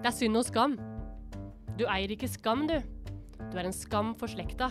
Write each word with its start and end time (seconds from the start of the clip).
Det 0.00 0.08
er 0.08 0.14
synd 0.16 0.38
og 0.40 0.46
skam. 0.48 0.74
Du 1.76 1.82
eier 1.84 2.08
ikke 2.14 2.28
skam, 2.32 2.62
du. 2.64 2.78
Du 3.52 3.58
er 3.60 3.66
en 3.68 3.74
skam 3.76 4.14
for 4.16 4.32
slekta. 4.32 4.70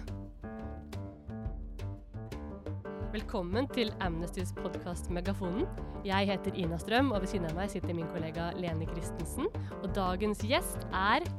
Velkommen 3.14 3.70
til 3.70 3.94
Amnestys 4.02 4.56
podkast 4.58 5.12
Megafonen. 5.14 5.70
Jeg 6.02 6.32
heter 6.32 6.58
Ina 6.58 6.82
Strøm, 6.82 7.14
og 7.14 7.22
ved 7.22 7.30
siden 7.36 7.46
av 7.46 7.54
meg 7.62 7.70
sitter 7.70 7.94
min 7.94 8.10
kollega 8.10 8.50
Lene 8.58 8.90
Christensen. 8.90 9.54
Og 9.84 9.94
dagens 9.94 10.42
gjest 10.50 10.90
er 10.90 11.30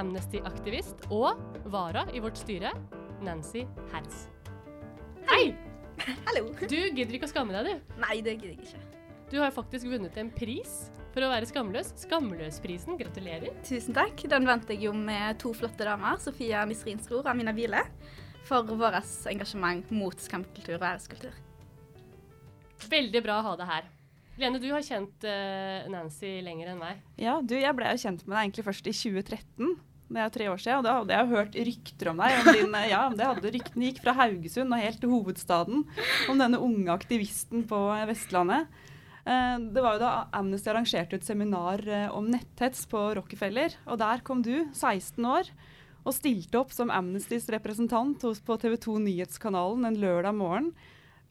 Amnesty-aktivist 0.00 1.04
og 1.12 1.36
vara 1.68 2.08
i 2.16 2.24
vårt 2.24 2.40
styre, 2.40 2.72
Nancy 3.20 3.68
Herz. 3.92 4.30
Hei! 5.28 5.50
Hallo. 6.30 6.54
Du 6.64 6.78
gidder 6.78 7.20
ikke 7.20 7.28
å 7.28 7.36
skamme 7.36 7.52
deg, 7.52 7.68
du. 7.68 7.96
Nei, 8.00 8.22
det 8.24 8.40
gidder 8.40 8.54
jeg 8.56 8.62
ikke. 8.64 8.95
Du 9.30 9.40
har 9.40 9.50
faktisk 9.50 9.88
vunnet 9.90 10.14
en 10.20 10.28
pris 10.30 10.74
for 11.10 11.24
å 11.26 11.30
være 11.32 11.48
skamløs. 11.50 11.88
Skamløsprisen. 11.98 12.94
Gratulerer. 13.00 13.56
Tusen 13.66 13.96
takk. 13.96 14.22
Den 14.30 14.46
vant 14.46 14.70
jeg 14.70 14.84
jo 14.86 14.92
med 14.94 15.40
to 15.42 15.50
flotte 15.56 15.88
damer, 15.88 16.20
Sofia 16.22 16.62
Misrinsror 16.68 17.24
og 17.24 17.32
Amina 17.32 17.54
Biele, 17.56 17.82
for 18.46 18.62
vårt 18.70 19.26
engasjement 19.26 19.90
mot 19.90 20.22
skamkultur 20.22 20.78
og 20.78 20.86
æreskultur. 20.92 21.34
Veldig 22.86 23.24
bra 23.26 23.40
å 23.40 23.46
ha 23.48 23.58
deg 23.58 23.72
her. 23.72 23.90
Lene, 24.38 24.62
du 24.62 24.68
har 24.70 24.84
kjent 24.84 25.26
uh, 25.26 25.90
Nancy 25.90 26.36
lenger 26.44 26.74
enn 26.74 26.80
meg. 26.84 27.02
Ja, 27.18 27.40
du, 27.42 27.56
jeg 27.58 27.74
ble 27.74 27.90
jo 27.96 28.02
kjent 28.04 28.26
med 28.26 28.36
deg 28.36 28.42
egentlig 28.44 28.68
først 28.68 28.86
i 28.86 28.94
2013. 28.94 29.76
Det 30.06 30.22
er 30.22 30.34
tre 30.36 30.50
år 30.52 30.60
siden, 30.62 30.78
og 30.78 30.86
da 30.86 30.98
hadde 31.00 31.16
jeg 31.16 31.32
hørt 31.32 31.56
rykter 31.66 32.12
om 32.12 32.20
deg. 32.22 32.42
Om 32.44 32.52
din, 32.54 32.76
ja, 32.94 33.06
det 33.10 33.30
hadde 33.32 33.56
Ryktene 33.56 33.88
gikk 33.88 34.04
fra 34.04 34.14
Haugesund 34.20 34.70
og 34.70 34.84
helt 34.84 35.00
til 35.02 35.10
hovedstaden 35.10 35.88
om 36.30 36.44
denne 36.44 36.60
unge 36.62 36.92
aktivisten 36.94 37.66
på 37.66 37.88
Vestlandet. 38.06 38.70
Eh, 39.26 39.56
det 39.58 39.82
var 39.82 39.96
jo 39.96 40.02
da 40.04 40.10
Amnesty 40.38 40.70
arrangerte 40.70 41.18
et 41.18 41.26
seminar 41.26 41.82
eh, 41.90 42.06
om 42.14 42.28
netthets 42.30 42.84
på 42.90 43.00
Rockefeller. 43.18 43.74
Og 43.90 43.98
der 43.98 44.22
kom 44.26 44.44
du, 44.46 44.68
16 44.70 45.18
år, 45.26 45.50
og 46.06 46.14
stilte 46.14 46.60
opp 46.60 46.70
som 46.74 46.92
Amnestys 46.94 47.48
representant 47.50 48.22
på 48.22 48.58
TV 48.62 48.76
2 48.78 49.00
Nyhetskanalen 49.02 49.88
en 49.88 49.98
lørdag 49.98 50.36
morgen. 50.38 50.70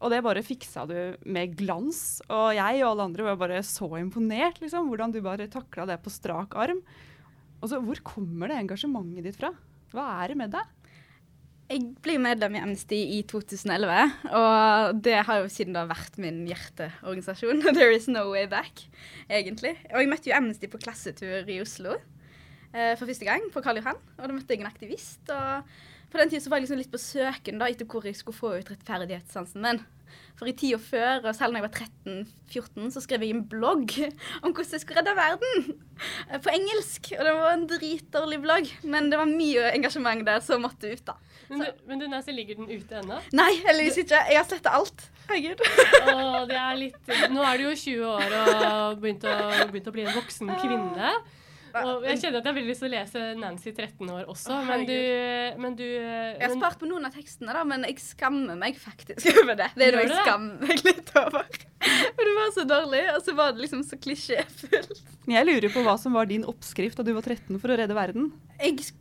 Og 0.04 0.12
det 0.12 0.20
bare 0.26 0.44
fiksa 0.44 0.84
du 0.90 0.98
med 1.24 1.56
glans. 1.56 2.20
Og 2.28 2.50
jeg 2.58 2.82
og 2.84 2.90
alle 2.90 3.06
andre 3.08 3.30
var 3.30 3.40
bare 3.40 3.62
så 3.64 3.88
imponert, 4.02 4.60
liksom. 4.60 4.90
Hvordan 4.92 5.16
du 5.16 5.22
bare 5.24 5.48
takla 5.52 5.88
det 5.88 6.02
på 6.04 6.12
strak 6.12 6.58
arm. 6.60 6.84
Og 7.62 7.72
så, 7.72 7.80
Hvor 7.80 8.04
kommer 8.04 8.52
det 8.52 8.60
engasjementet 8.60 9.24
ditt 9.24 9.40
fra? 9.40 9.54
Hva 9.96 10.10
er 10.20 10.34
det 10.34 10.38
med 10.44 10.52
deg? 10.52 10.85
Jeg 11.66 11.82
ble 12.06 12.20
medlem 12.22 12.54
i 12.54 12.60
Amnesty 12.62 12.98
i 13.16 13.24
2011, 13.26 14.12
og 14.38 15.00
det 15.02 15.16
har 15.26 15.40
jo 15.42 15.48
siden 15.50 15.74
da 15.74 15.88
vært 15.90 16.20
min 16.22 16.44
hjerteorganisasjon. 16.46 17.64
There 17.78 17.96
is 17.96 18.06
no 18.06 18.28
way 18.30 18.46
back, 18.50 18.84
egentlig. 19.26 19.74
Og 19.90 20.04
jeg 20.04 20.12
møtte 20.12 20.30
jo 20.30 20.36
Amnesty 20.38 20.70
på 20.70 20.82
klassetur 20.84 21.50
i 21.50 21.58
Oslo 21.64 21.96
eh, 21.96 22.94
for 22.94 23.08
første 23.10 23.26
gang, 23.26 23.50
på 23.50 23.66
Karl 23.66 23.82
Johan. 23.82 23.98
Og 24.20 24.28
da 24.28 24.36
møtte 24.36 24.54
jeg 24.54 24.62
en 24.62 24.70
aktivist. 24.70 25.26
og 25.34 25.66
på 26.14 26.22
den 26.22 26.30
tida 26.30 26.54
var 26.54 26.62
jeg 26.62 26.68
liksom 26.68 26.80
litt 26.84 26.94
på 26.94 27.02
søken 27.02 27.58
da, 27.60 27.68
etter 27.68 27.90
hvor 27.90 28.06
jeg 28.06 28.16
skulle 28.16 28.38
få 28.38 28.54
ut 28.60 28.70
rettferdighetssansen 28.70 29.66
min. 29.66 29.82
For 30.36 30.50
i 30.52 30.54
tida 30.58 30.76
før, 30.82 31.22
og 31.30 31.36
selv 31.38 31.54
når 31.56 31.62
jeg 31.62 31.66
var 31.70 31.78
13-14, 31.86 32.90
så 32.92 33.04
skrev 33.06 33.24
jeg 33.24 33.36
en 33.38 33.46
blogg 33.48 33.94
om 34.44 34.52
hvordan 34.52 34.74
jeg 34.76 34.84
skulle 34.84 35.00
redde 35.00 35.14
verden. 35.16 35.70
Eh, 36.28 36.42
på 36.44 36.52
engelsk. 36.52 37.14
Og 37.16 37.24
det 37.24 37.36
var 37.38 37.54
en 37.54 37.64
dritdårlig 37.72 38.42
blogg, 38.44 38.72
men 38.84 39.08
det 39.14 39.22
var 39.22 39.32
mye 39.32 39.70
engasjement 39.72 40.26
der 40.28 40.44
som 40.44 40.66
måtte 40.66 40.92
ut, 40.92 41.06
da. 41.08 41.16
Men 41.48 41.62
du, 41.62 41.84
men 41.88 42.02
du 42.02 42.08
Nancy, 42.10 42.34
ligger 42.36 42.58
den 42.60 42.68
ute 42.72 43.00
ennå? 43.00 43.20
Nei, 43.38 43.52
heldigvis 43.68 44.02
ikke. 44.04 44.24
Jeg 44.34 44.40
har 44.42 44.48
sletta 44.50 44.74
alt. 44.76 45.08
Herregud. 45.30 45.62
Åh, 46.12 46.40
det 46.50 46.58
er 46.60 46.76
litt 46.78 47.12
Nå 47.34 47.42
er 47.46 47.58
du 47.58 47.64
jo 47.66 47.74
20 47.80 48.04
år 48.12 48.36
og 48.36 49.00
begynt 49.02 49.24
å, 49.30 49.34
begynt 49.72 49.90
å 49.90 49.94
bli 49.96 50.06
en 50.06 50.18
voksen 50.18 50.52
kvinne. 50.62 51.14
Og 51.84 52.06
jeg 52.08 52.22
kjenner 52.22 52.40
at 52.40 52.46
jeg 52.46 52.52
har 52.52 52.58
veldig 52.58 52.72
lyst 52.72 52.84
til 52.84 52.88
å 52.88 52.94
lese 52.94 53.24
Nancy 53.40 53.72
13 53.74 54.12
år 54.16 54.32
også, 54.32 54.58
men 54.70 54.86
du, 54.88 54.96
men 55.62 55.78
du 55.78 55.86
Jeg 55.86 56.42
har 56.42 56.56
spart 56.56 56.80
på 56.82 56.90
noen 56.90 57.08
av 57.10 57.16
tekstene, 57.16 57.56
da, 57.56 57.64
men 57.68 57.84
jeg 57.90 58.00
skammer 58.04 58.60
meg 58.60 58.80
faktisk 58.80 59.28
over 59.44 59.60
det. 59.60 59.72
Det 59.76 59.90
er 59.90 59.98
noe 59.98 60.06
jeg 60.06 60.20
skammer 60.22 60.70
meg 60.70 60.86
litt 60.88 61.16
over. 61.20 61.64
For 62.16 62.26
det 62.26 62.36
var 62.40 62.54
så 62.56 62.68
dårlig, 62.70 63.02
og 63.14 63.22
så 63.26 63.36
var 63.38 63.54
det 63.54 63.66
liksom 63.66 63.84
så 63.86 64.00
klisjéfullt. 64.02 65.02
Jeg 65.30 65.48
lurer 65.50 65.74
på 65.74 65.84
hva 65.86 65.98
som 66.02 66.16
var 66.16 66.30
din 66.30 66.46
oppskrift 66.48 66.98
da 67.00 67.06
du 67.06 67.16
var 67.18 67.26
13 67.26 67.58
for 67.60 67.74
å 67.74 67.78
redde 67.80 67.98
verden? 67.98 68.32
Jeg 68.62 68.94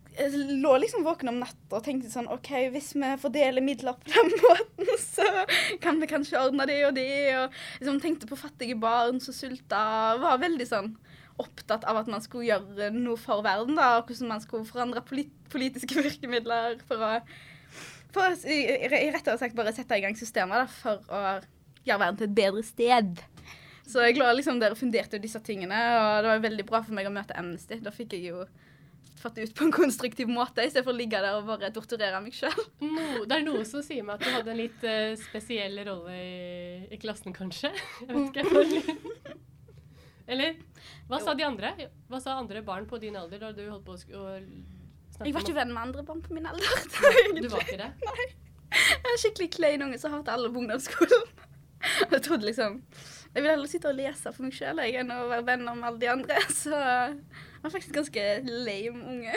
lå 0.63 0.77
liksom 0.79 1.05
våken 1.05 1.33
om 1.33 1.41
natta 1.43 1.79
og 1.79 1.85
tenkte 1.85 2.11
sånn 2.13 2.29
OK, 2.31 2.51
hvis 2.75 2.93
vi 2.95 3.15
fordeler 3.21 3.65
midler 3.65 3.97
på 3.99 4.13
den 4.13 4.35
måten, 4.45 4.93
så 5.01 5.27
kan 5.83 5.99
vi 6.03 6.11
kanskje 6.11 6.41
ordne 6.43 6.67
det 6.71 6.81
og 6.87 6.95
det. 6.99 7.09
Og 7.39 7.57
liksom 7.81 8.01
tenkte 8.03 8.31
på 8.31 8.39
fattige 8.39 8.79
barn 8.79 9.21
som 9.23 9.37
sulta. 9.37 9.83
Var 10.23 10.43
veldig 10.45 10.69
sånn 10.71 10.93
opptatt 11.43 11.87
av 11.91 11.99
at 12.03 12.11
man 12.11 12.23
skulle 12.23 12.47
gjøre 12.47 12.93
noe 12.95 13.19
for 13.21 13.43
verden, 13.45 13.79
da, 13.79 13.97
og 13.99 14.09
hvordan 14.11 14.31
man 14.31 14.43
skulle 14.45 14.69
forandre 14.69 15.03
polit 15.07 15.33
politiske 15.53 15.99
virkemidler 16.07 16.79
for 16.89 17.03
å 17.03 17.17
for 18.15 18.31
å, 18.31 18.57
rettere 18.93 19.39
sagt 19.41 19.57
bare 19.59 19.75
sette 19.75 19.99
i 19.99 20.05
gang 20.05 20.15
systemer 20.19 20.63
da, 20.63 20.67
for 20.71 21.01
å 21.11 21.23
gjøre 21.85 22.01
verden 22.01 22.21
til 22.21 22.29
et 22.29 22.37
bedre 22.37 22.63
sted. 22.67 23.25
Så 23.85 24.05
jeg 24.07 24.17
lå 24.17 24.29
liksom 24.33 24.61
der 24.63 24.73
og 24.73 24.81
funderte 24.81 25.21
disse 25.21 25.41
tingene, 25.45 25.81
og 25.99 26.23
det 26.25 26.31
var 26.31 26.45
veldig 26.47 26.67
bra 26.69 26.81
for 26.85 26.97
meg 26.97 27.09
å 27.09 27.13
møte 27.13 27.37
Amnesty. 27.37 27.81
Da 27.85 27.93
fikk 27.93 28.15
jeg 28.17 28.31
jo 28.31 28.45
fått 29.21 29.39
det 29.39 29.49
ut 29.49 29.55
på 29.57 29.67
en 29.67 29.75
konstruktiv 29.75 30.31
måte, 30.31 30.65
istedenfor 30.65 30.95
å 30.95 30.99
ligge 30.99 31.21
der 31.21 31.39
og 31.39 31.49
bare 31.49 31.73
torturere 31.75 32.21
meg 32.25 32.37
sjøl. 32.37 32.55
No, 32.85 33.25
det 33.29 33.39
er 33.39 33.47
noe 33.47 33.65
som 33.69 33.85
sier 33.85 34.07
meg 34.07 34.19
at 34.19 34.25
du 34.25 34.33
hadde 34.33 34.53
en 34.53 34.61
litt 34.61 34.87
uh, 34.89 35.15
spesiell 35.21 35.81
rolle 35.89 36.17
i, 36.17 36.37
i, 36.93 37.01
klassen, 37.01 37.37
kanskje? 37.37 37.73
Jeg 38.05 38.15
vet 38.15 38.79
ikke. 38.81 39.35
Eller 40.27 40.57
hva 41.09 41.21
sa 41.21 41.35
de 41.37 41.45
andre? 41.47 41.75
Hva 42.09 42.21
sa 42.23 42.39
andre 42.41 42.63
barn 42.65 42.87
på 42.89 42.99
din 43.03 43.17
alder 43.19 43.43
da 43.43 43.51
du 43.53 43.65
holdt 43.69 43.85
på 43.85 43.97
å 43.97 44.01
snakke 44.01 45.27
Jeg 45.27 45.35
var 45.37 45.45
ikke 45.45 45.57
venn 45.59 45.75
med 45.75 45.83
andre 45.83 46.05
barn 46.07 46.23
på 46.25 46.37
min 46.37 46.49
alder. 46.49 46.87
du 47.43 47.49
var 47.53 47.67
ikke 47.67 47.81
det? 47.83 47.91
Nei. 48.09 48.29
Jeg 48.75 49.11
er 49.13 49.21
skikkelig 49.23 49.51
klein 49.55 49.85
unge 49.87 49.99
som 50.03 50.15
hater 50.17 50.35
alle 50.35 50.51
på 50.51 50.63
ungdomsskolen. 50.63 51.29
Jeg 52.15 52.23
trodde 52.25 52.49
liksom 52.49 52.79
Jeg 53.35 53.43
vil 53.43 53.51
heller 53.51 53.69
sitte 53.69 53.91
og 53.91 53.99
lese 53.99 54.33
for 54.33 54.47
meg 54.47 54.55
sjøl 54.57 54.81
enn 54.81 55.13
å 55.13 55.27
være 55.29 55.45
venn 55.51 55.67
med 55.69 55.85
alle 55.91 56.01
de 56.01 56.11
andre. 56.11 56.41
Så 56.63 56.73
jeg 56.73 57.67
var 57.67 57.75
faktisk 57.75 57.97
ganske 57.97 58.25
lame 58.47 59.05
unge. 59.13 59.37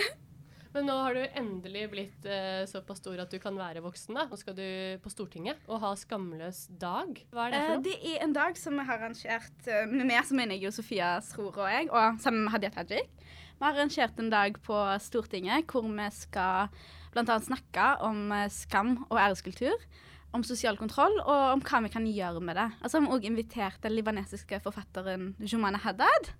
Men 0.77 0.91
nå 0.91 0.95
har 1.01 1.15
du 1.17 1.23
endelig 1.39 1.87
blitt 1.89 2.25
uh, 2.29 2.61
såpass 2.69 2.99
stor 3.01 3.17
at 3.23 3.31
du 3.33 3.39
kan 3.41 3.55
være 3.57 3.81
voksen. 3.81 4.13
da. 4.13 4.27
Nå 4.29 4.37
skal 4.37 4.53
du 4.53 4.67
på 5.01 5.09
Stortinget 5.09 5.63
og 5.65 5.79
ha 5.81 5.89
Skamløs 5.97 6.67
dag. 6.77 7.17
Hva 7.33 7.47
er 7.47 7.55
det 7.55 7.61
for 7.63 7.71
noe? 7.71 7.79
Uh, 7.79 7.85
det 7.87 7.95
er 8.11 8.25
en 8.27 8.35
dag 8.35 8.59
som 8.61 8.77
vi 8.77 8.85
har 8.85 9.01
arrangert 9.01 9.57
uh, 9.65 9.87
med 9.89 10.05
meg, 10.05 10.21
så 10.21 10.37
mener 10.37 10.53
jeg 10.53 10.67
jo 10.67 10.73
Sofia 10.75 11.15
Sror 11.25 11.57
og 11.63 11.71
jeg, 11.73 11.89
og 11.89 12.21
sammen 12.21 12.45
med 12.45 12.53
Hadia 12.53 12.69
Tajik. 12.75 13.09
Vi 13.57 13.65
har 13.65 13.73
arrangert 13.73 14.21
en 14.21 14.29
dag 14.29 14.61
på 14.69 14.83
Stortinget 15.01 15.65
hvor 15.73 15.89
vi 15.89 16.07
skal 16.13 16.69
bl.a. 17.15 17.39
snakke 17.41 17.89
om 18.05 18.37
skam 18.53 18.99
og 19.07 19.17
æreskultur. 19.17 19.89
Om 20.37 20.45
sosial 20.45 20.77
kontroll 20.77 21.15
og 21.23 21.55
om 21.55 21.65
hva 21.65 21.81
vi 21.87 21.89
kan 21.89 22.05
gjøre 22.05 22.43
med 22.43 22.59
det. 22.59 22.69
Altså, 22.83 22.99
Vi 22.99 23.07
har 23.07 23.17
også 23.17 23.31
invitert 23.31 23.81
den 23.81 23.95
libanesiske 23.97 24.59
forfatteren 24.61 25.31
Jumana 25.41 25.81
Haddad. 25.81 26.35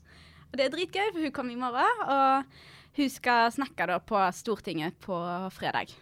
Og 0.51 0.59
Det 0.59 0.67
er 0.67 0.75
dritgøy, 0.75 1.07
for 1.15 1.23
hun 1.25 1.33
kommer 1.33 1.55
i 1.55 1.61
morgen. 1.65 2.03
og 2.05 2.43
hun 2.97 3.09
skal 3.13 3.51
snakke 3.53 3.87
da 3.89 3.99
på 4.01 4.19
Stortinget 4.33 4.97
på 5.03 5.17
fredag. 5.53 5.93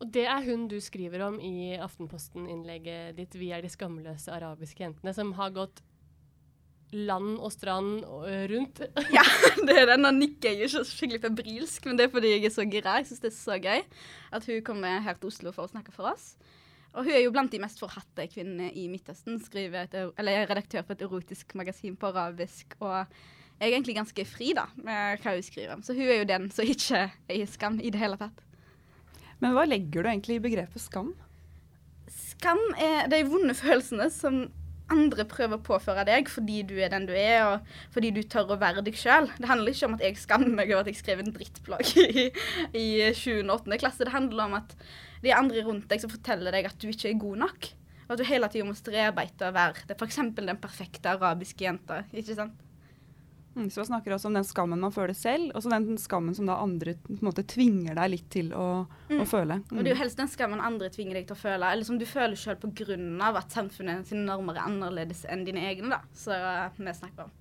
Og 0.00 0.08
det 0.08 0.24
er 0.32 0.46
hun 0.46 0.64
du 0.68 0.78
skriver 0.80 1.26
om 1.26 1.36
i 1.44 1.76
Aftenposten-innlegget 1.76 3.16
ditt 3.18 3.34
'Vi 3.36 3.50
er 3.52 3.60
de 3.60 3.68
skamløse 3.68 4.32
arabiske 4.32 4.82
jentene', 4.82 5.14
som 5.14 5.32
har 5.36 5.50
gått 5.50 5.82
land 6.92 7.38
og 7.38 7.52
strand 7.52 8.02
rundt. 8.50 8.80
ja, 9.16 9.24
det 9.66 9.76
er 9.76 9.86
den. 9.92 10.02
Nå 10.02 10.10
nikker 10.16 10.50
jeg 10.50 10.70
ikke 10.70 10.84
skikkelig 10.88 11.20
febrilsk, 11.22 11.86
men 11.86 11.98
det 11.98 12.06
er 12.06 12.14
fordi 12.14 12.32
jeg 12.32 12.48
er 12.48 12.54
så 12.54 12.64
gira. 12.66 12.96
Jeg 12.98 13.10
syns 13.10 13.20
det 13.20 13.30
er 13.30 13.36
så 13.36 13.58
gøy 13.60 13.84
at 14.32 14.48
hun 14.48 14.64
kommer 14.66 15.04
her 15.04 15.20
til 15.20 15.30
Oslo 15.30 15.52
for 15.52 15.68
å 15.68 15.70
snakke 15.70 15.94
for 15.94 16.10
oss. 16.10 16.32
Og 16.90 17.04
hun 17.06 17.14
er 17.14 17.22
jo 17.22 17.30
blant 17.30 17.52
de 17.52 17.60
mest 17.62 17.78
forhatte 17.78 18.26
kvinnene 18.32 18.72
i 18.74 18.88
Midtøsten. 18.90 19.38
Skriver 19.38 19.84
et, 19.84 19.94
eller 20.18 20.32
er 20.32 20.50
redaktør 20.50 20.82
på 20.82 20.96
et 20.96 21.04
erotisk 21.06 21.54
magasin 21.54 21.94
på 21.94 22.10
arabisk. 22.10 22.74
og 22.80 23.06
jeg 23.60 23.68
er 23.68 23.74
egentlig 23.76 23.98
ganske 23.98 24.24
fri 24.24 24.54
da, 24.56 24.64
med 24.80 25.20
hva 25.20 25.34
hun 25.36 25.44
skriver 25.44 25.74
om. 25.74 25.82
Så 25.84 25.92
hun 25.92 26.06
er 26.06 26.22
jo 26.22 26.28
den 26.30 26.46
som 26.54 26.64
ikke 26.64 27.02
er 27.10 27.34
i 27.36 27.44
skam 27.48 27.76
i 27.80 27.90
det 27.92 28.00
hele 28.00 28.16
tatt. 28.20 28.40
Men 29.40 29.52
hva 29.56 29.66
legger 29.68 30.04
du 30.04 30.08
egentlig 30.08 30.38
i 30.38 30.44
begrepet 30.46 30.80
skam? 30.80 31.10
Skam 32.08 32.60
er 32.80 33.10
de 33.12 33.20
vonde 33.28 33.52
følelsene 33.56 34.08
som 34.12 34.46
andre 34.90 35.26
prøver 35.28 35.58
å 35.58 35.64
påføre 35.64 36.06
deg 36.08 36.30
fordi 36.32 36.62
du 36.66 36.74
er 36.82 36.90
den 36.92 37.04
du 37.08 37.12
er, 37.14 37.44
og 37.46 37.92
fordi 37.94 38.10
du 38.16 38.22
tør 38.24 38.54
å 38.54 38.58
være 38.60 38.84
deg 38.86 38.96
sjøl. 38.98 39.28
Det 39.36 39.50
handler 39.50 39.74
ikke 39.74 39.90
om 39.90 39.98
at 39.98 40.06
jeg 40.06 40.18
skammer 40.22 40.56
meg 40.56 40.72
over 40.72 40.86
at 40.86 40.90
jeg 40.90 41.00
skrev 41.02 41.20
en 41.22 41.36
drittblogg 41.36 41.92
i, 42.22 42.30
i 42.72 42.86
7. 43.12 43.44
og 43.44 43.60
8. 43.60 43.80
klasse. 43.82 44.06
Det 44.08 44.16
handler 44.16 44.48
om 44.48 44.56
at 44.62 44.74
det 45.20 45.34
er 45.34 45.42
andre 45.42 45.66
rundt 45.66 45.86
deg 45.92 46.00
som 46.00 46.12
forteller 46.12 46.56
deg 46.56 46.70
at 46.70 46.80
du 46.80 46.88
ikke 46.88 47.12
er 47.12 47.20
god 47.20 47.44
nok. 47.44 47.70
Og 48.08 48.16
at 48.16 48.24
du 48.24 48.26
hele 48.26 48.48
tida 48.50 48.66
må 48.66 48.74
strebe 48.74 49.28
etter 49.28 49.52
å 49.52 49.54
være 49.54 49.94
f.eks. 49.94 50.20
den 50.40 50.56
perfekte 50.64 51.12
arabiske 51.12 51.68
jenta. 51.68 52.02
ikke 52.10 52.40
sant? 52.40 52.69
Mm, 53.54 53.66
så 53.70 53.80
man 53.80 53.88
snakker 53.88 54.14
også 54.14 54.30
om 54.30 54.36
den 54.38 54.46
skammen 54.46 54.80
man 54.80 54.94
føler 54.94 55.16
selv, 55.16 55.50
og 55.54 55.62
så 55.62 55.72
den 55.72 55.98
skammen 55.98 56.36
som 56.36 56.46
da 56.46 56.60
andre 56.62 56.94
på 57.02 57.16
en 57.16 57.26
måte 57.26 57.44
tvinger 57.50 57.98
deg 57.98 58.12
litt 58.12 58.30
til 58.30 58.52
å, 58.54 58.84
mm. 59.10 59.18
å 59.24 59.26
føle. 59.28 59.58
Mm. 59.64 59.74
Og 59.74 59.82
det 59.82 59.90
er 59.90 59.96
jo 59.96 60.02
helst 60.04 60.22
den 60.22 60.30
skammen 60.30 60.62
andre 60.64 60.90
tvinger 60.94 61.18
deg 61.18 61.26
til 61.28 61.38
å 61.38 61.42
føle, 61.42 61.74
eller 61.74 61.88
som 61.88 61.98
du 61.98 62.06
føler 62.08 62.38
sjøl 62.38 62.60
pga. 62.62 62.96
at 63.42 63.52
samfunnet 63.58 64.06
sine 64.06 64.24
normer 64.28 64.58
er 64.58 64.68
annerledes 64.68 65.24
enn 65.26 65.44
dine 65.48 65.66
egne, 65.66 65.90
da, 65.96 66.02
som 66.14 66.86
vi 66.86 66.96
snakker 67.02 67.26
om. 67.26 67.36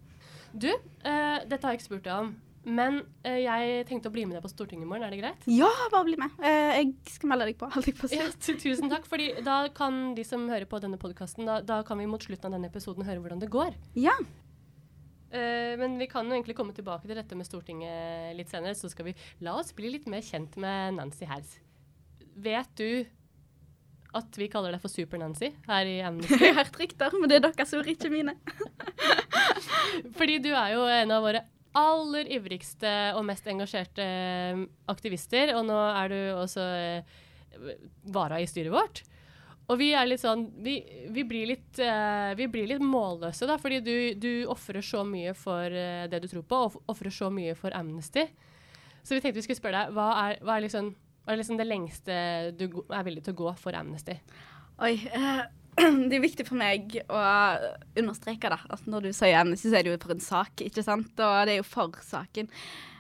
Du, 0.51 0.69
uh, 0.73 1.39
dette 1.45 1.61
har 1.61 1.75
jeg 1.75 1.83
ikke 1.83 1.91
spurt 1.91 2.07
deg 2.07 2.15
om, 2.25 2.31
Men 2.65 2.97
uh, 3.23 3.37
jeg 3.37 3.85
tenkte 3.87 4.09
å 4.09 4.13
bli 4.13 4.25
med 4.25 4.35
deg 4.35 4.43
på 4.43 4.49
Stortinget 4.51 4.87
i 4.87 4.89
morgen, 4.89 5.05
er 5.05 5.13
det 5.13 5.21
greit? 5.21 5.45
Ja, 5.47 5.69
bare 5.93 6.07
bli 6.09 6.17
med. 6.19 6.33
Uh, 6.41 6.73
jeg 6.73 6.91
skal 7.13 7.31
melde 7.31 7.51
deg 7.51 7.61
på. 7.61 7.69
holdt 7.75 7.91
jeg 7.91 7.97
på 8.01 8.09
å 8.09 8.11
si. 8.11 8.19
Ja, 8.19 8.27
tusen 8.33 8.91
takk. 8.91 9.05
fordi 9.09 9.29
da 9.45 9.61
kan 9.73 10.15
de 10.17 10.25
som 10.27 10.49
hører 10.49 10.67
på 10.69 10.81
denne 10.81 10.99
podkasten, 11.01 11.47
da, 11.47 11.61
da 11.61 11.83
kan 11.87 12.01
vi 12.01 12.09
mot 12.09 12.25
slutten 12.25 12.49
av 12.49 12.57
denne 12.57 12.73
episoden 12.73 13.05
høre 13.07 13.21
hvordan 13.21 13.45
det 13.45 13.53
går. 13.53 13.77
Ja. 14.01 14.17
Eh, 15.31 15.77
men 15.77 15.99
vi 16.01 16.07
kan 16.09 16.25
jo 16.25 16.33
egentlig 16.33 16.57
komme 16.57 16.73
tilbake 16.73 17.05
til 17.05 17.17
dette 17.17 17.37
med 17.37 17.45
Stortinget 17.45 18.33
litt 18.37 18.49
senere, 18.49 18.77
så 18.77 18.89
skal 18.89 19.11
vi 19.11 19.15
la 19.45 19.53
oss 19.59 19.71
bli 19.77 19.91
litt 19.93 20.09
mer 20.09 20.25
kjent 20.25 20.57
med 20.61 20.97
Nancy 20.97 21.27
Herz. 21.29 21.59
Vet 22.39 22.71
du 22.79 23.05
at 24.17 24.39
vi 24.41 24.47
kaller 24.49 24.73
deg 24.73 24.81
for 24.81 24.89
Super-Nancy 24.89 25.51
her 25.67 25.89
i 25.89 25.99
Amnesty? 26.05 26.39
Jeg 26.41 26.55
har 26.55 26.63
hørt 26.63 26.81
rykter, 26.81 27.13
men 27.19 27.29
det 27.29 27.39
er 27.39 27.45
deres 27.45 27.75
ord, 27.77 27.89
ikke 27.91 28.09
mine. 28.13 28.33
Fordi 30.17 30.39
du 30.41 30.49
er 30.49 30.73
jo 30.73 30.87
en 30.89 31.13
av 31.13 31.25
våre 31.25 31.45
aller 31.77 32.31
ivrigste 32.33 32.91
og 33.13 33.21
mest 33.27 33.45
engasjerte 33.51 34.01
eh, 34.01 34.65
aktivister, 34.89 35.53
og 35.59 35.67
nå 35.69 35.77
er 35.77 36.09
du 36.09 36.19
også 36.39 36.65
eh, 36.65 37.19
vara 38.09 38.41
i 38.41 38.49
styret 38.49 38.73
vårt. 38.73 39.03
Og 39.69 39.77
vi 39.77 39.91
er 39.93 40.07
litt 40.09 40.21
sånn 40.23 40.47
Vi, 40.65 40.79
vi, 41.13 41.25
blir, 41.27 41.51
litt, 41.53 41.81
uh, 41.81 42.33
vi 42.37 42.49
blir 42.51 42.69
litt 42.71 42.83
målløse, 42.83 43.47
da, 43.49 43.59
fordi 43.61 43.81
du, 43.85 43.95
du 44.17 44.31
ofrer 44.49 44.81
så 44.85 45.03
mye 45.07 45.35
for 45.37 45.69
uh, 45.69 46.07
det 46.09 46.23
du 46.23 46.29
tror 46.31 46.45
på, 46.49 46.63
og 46.65 46.93
ofrer 46.93 47.13
så 47.13 47.29
mye 47.33 47.55
for 47.57 47.75
Amnesty. 47.77 48.25
Så 49.03 49.15
vi 49.15 49.21
tenkte 49.21 49.39
vi 49.39 49.45
skulle 49.45 49.61
spørre 49.61 49.85
deg, 49.85 49.93
hva 49.95 50.09
er, 50.25 50.41
hva 50.43 50.57
er, 50.57 50.65
liksom, 50.65 50.91
hva 51.23 51.33
er 51.33 51.41
liksom 51.41 51.59
det 51.59 51.69
lengste 51.69 52.17
du 52.57 52.67
er 52.89 53.05
villig 53.07 53.23
til 53.25 53.37
å 53.37 53.41
gå 53.45 53.55
for 53.61 53.77
Amnesty? 53.77 54.17
Oi. 54.85 54.95
Uh, 55.13 55.45
det 56.09 56.17
er 56.17 56.23
viktig 56.23 56.43
for 56.47 56.59
meg 56.59 56.97
å 57.07 57.19
understreke 57.99 58.49
da, 58.51 58.57
at 58.73 58.87
når 58.89 59.09
du 59.09 59.11
sier 59.15 59.37
Amnesty, 59.39 59.69
så 59.69 59.79
er 59.79 59.85
det 59.85 59.93
jo 59.93 60.01
for 60.01 60.15
en 60.15 60.23
sak, 60.23 60.65
ikke 60.65 60.83
sant? 60.83 61.13
Og 61.13 61.35
det 61.47 61.55
er 61.55 61.61
jo 61.61 61.67
for 61.67 62.01
saken. 62.03 62.49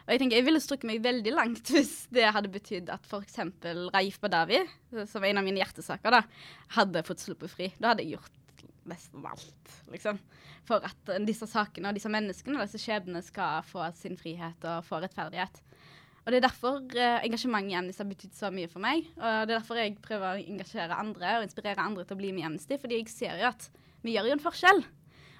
Og 0.09 0.15
jeg 0.15 0.23
tenker, 0.23 0.39
jeg 0.39 0.45
ville 0.47 0.61
strukket 0.63 0.89
meg 0.89 1.03
veldig 1.05 1.31
langt 1.35 1.69
hvis 1.75 2.07
det 2.09 2.25
hadde 2.33 2.49
betydd 2.49 2.87
at 2.89 3.05
f.eks. 3.05 3.37
Raif 3.93 4.17
Badawi, 4.23 4.63
som 5.05 5.21
er 5.21 5.29
en 5.29 5.41
av 5.43 5.45
mine 5.45 5.61
hjertesaker, 5.61 6.17
da, 6.17 6.23
hadde 6.79 7.05
fått 7.05 7.21
sluppet 7.21 7.53
fri. 7.53 7.67
Da 7.77 7.91
hadde 7.91 8.07
jeg 8.07 8.17
gjort 8.17 8.65
nesten 8.89 9.27
alt, 9.29 9.73
liksom. 9.93 10.17
For 10.65 10.81
at 10.81 11.13
eh, 11.13 11.21
disse 11.27 11.45
sakene 11.45 11.91
og 11.91 11.97
disse 11.99 12.09
menneskene, 12.09 12.65
disse 12.65 12.81
skjebnene, 12.81 13.21
skal 13.21 13.61
få 13.69 13.85
sin 13.99 14.17
frihet 14.17 14.65
og 14.65 14.81
få 14.87 15.03
rettferdighet. 15.03 15.61
Og 16.25 16.33
det 16.33 16.39
er 16.39 16.47
derfor 16.47 16.81
eh, 16.97 17.21
engasjementet 17.27 17.75
i 17.75 17.77
Amnesty 17.77 18.01
har 18.01 18.09
betydd 18.09 18.37
så 18.37 18.49
mye 18.53 18.71
for 18.71 18.81
meg. 18.81 19.05
Og 19.13 19.27
det 19.45 19.53
er 19.53 19.59
derfor 19.59 19.77
jeg 19.77 19.99
prøver 20.01 20.31
å 20.31 20.47
engasjere 20.55 20.97
andre 21.05 21.37
og 21.37 21.45
inspirere 21.45 21.85
andre 21.85 22.09
til 22.09 22.17
å 22.17 22.21
bli 22.23 22.33
med 22.33 22.47
i 22.47 22.49
Amnesty, 22.49 22.81
fordi 22.81 23.03
jeg 23.03 23.13
ser 23.13 23.37
jo 23.43 23.51
at 23.53 23.69
vi 24.01 24.17
gjør 24.17 24.31
jo 24.31 24.39
en 24.39 24.43
forskjell. 24.47 24.83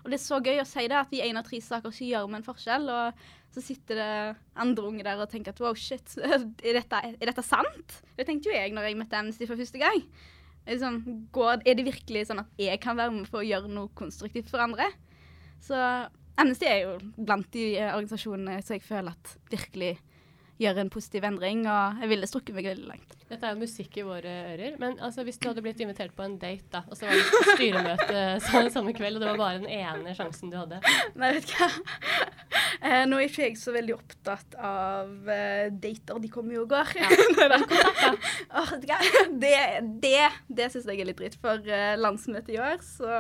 Og 0.04 0.12
det 0.12 0.20
er 0.20 0.24
så 0.24 0.40
gøy 0.40 0.62
å 0.62 0.68
si 0.68 0.86
det, 0.88 0.98
at 0.98 1.14
i 1.16 1.22
én 1.26 1.40
av 1.40 1.46
tre 1.48 1.60
saker 1.64 1.94
så 1.94 2.08
gjør 2.08 2.28
vi 2.30 2.40
en 2.40 2.46
forskjell. 2.46 2.90
Og 2.94 3.54
så 3.56 3.64
sitter 3.66 4.00
det 4.00 4.12
andre 4.62 4.90
unge 4.92 5.06
der 5.06 5.22
og 5.22 5.32
tenker 5.32 5.56
at 5.56 5.62
wow, 5.64 5.76
shit, 5.78 6.16
er 6.24 6.80
dette, 6.80 7.02
er 7.12 7.32
dette 7.32 7.46
sant? 7.46 8.00
Det 8.18 8.28
tenkte 8.28 8.52
jo 8.52 8.58
jeg 8.58 8.76
når 8.76 8.90
jeg 8.90 9.00
møtte 9.00 9.20
Amnesty 9.20 9.50
for 9.50 9.60
første 9.60 9.82
gang. 9.82 10.04
Liksom, 10.70 11.02
går, 11.34 11.64
er 11.66 11.80
det 11.80 11.88
virkelig 11.88 12.28
sånn 12.30 12.44
at 12.44 12.62
jeg 12.62 12.80
kan 12.84 13.00
være 13.00 13.16
med 13.16 13.30
på 13.32 13.42
å 13.42 13.48
gjøre 13.48 13.72
noe 13.72 13.92
konstruktivt 13.98 14.52
for 14.52 14.62
andre? 14.64 14.92
Så 15.64 15.76
Amnesty 16.40 16.70
er 16.70 16.84
jo 16.86 16.94
blant 17.18 17.50
de 17.56 17.72
organisasjonene 17.90 18.62
som 18.64 18.78
jeg 18.78 18.86
føler 18.86 19.16
at 19.16 19.34
virkelig 19.52 19.96
gjør 20.60 20.82
en 20.82 20.92
positiv 20.92 21.26
endring, 21.28 21.64
og 21.72 22.02
jeg 22.04 22.12
ville 22.12 22.28
strukket 22.28 22.56
meg 22.58 22.68
veldig 22.68 22.88
langt. 22.90 23.16
Dette 23.30 23.46
er 23.46 23.56
jo 23.56 23.62
musikk 23.62 24.00
i 24.02 24.04
våre 24.04 24.34
ører. 24.54 24.76
Men 24.82 24.98
altså, 25.06 25.24
hvis 25.28 25.40
du 25.40 25.48
hadde 25.48 25.64
blitt 25.64 25.80
invitert 25.84 26.16
på 26.18 26.26
en 26.26 26.36
date, 26.42 26.68
da, 26.74 26.82
og 26.90 26.98
så 26.98 27.08
var 27.08 27.16
det 27.16 27.24
et 27.24 27.52
styremøte 27.54 28.72
samme, 28.76 28.94
kveld, 28.98 29.20
og 29.20 29.24
det 29.24 29.30
var 29.32 29.40
bare 29.40 29.62
den 29.62 29.72
ene 29.72 30.16
sjansen 30.18 30.52
du 30.52 30.58
hadde 30.60 30.82
Nei, 31.20 31.32
vet 31.38 31.48
du 31.48 31.56
hva. 31.60 31.70
Eh, 32.80 33.04
nå 33.10 33.20
er 33.20 33.28
ikke 33.28 33.44
jeg 33.44 33.58
så 33.60 33.74
veldig 33.76 33.96
opptatt 33.96 34.56
av 34.56 35.32
eh, 35.32 35.68
dater. 35.72 36.20
De 36.24 36.32
kommer 36.32 36.56
jo 36.56 36.64
og 36.64 36.74
går. 36.74 36.94
Ja. 36.96 37.10
Hva? 38.80 38.98
det 39.42 39.58
det, 40.02 40.30
det 40.48 40.70
syns 40.72 40.88
jeg 40.88 41.04
er 41.04 41.10
litt 41.10 41.20
dritt. 41.20 41.36
For 41.44 41.64
eh, 41.68 41.98
landsmøtet 42.00 42.56
i 42.56 42.60
år 42.64 42.80
så 42.86 43.20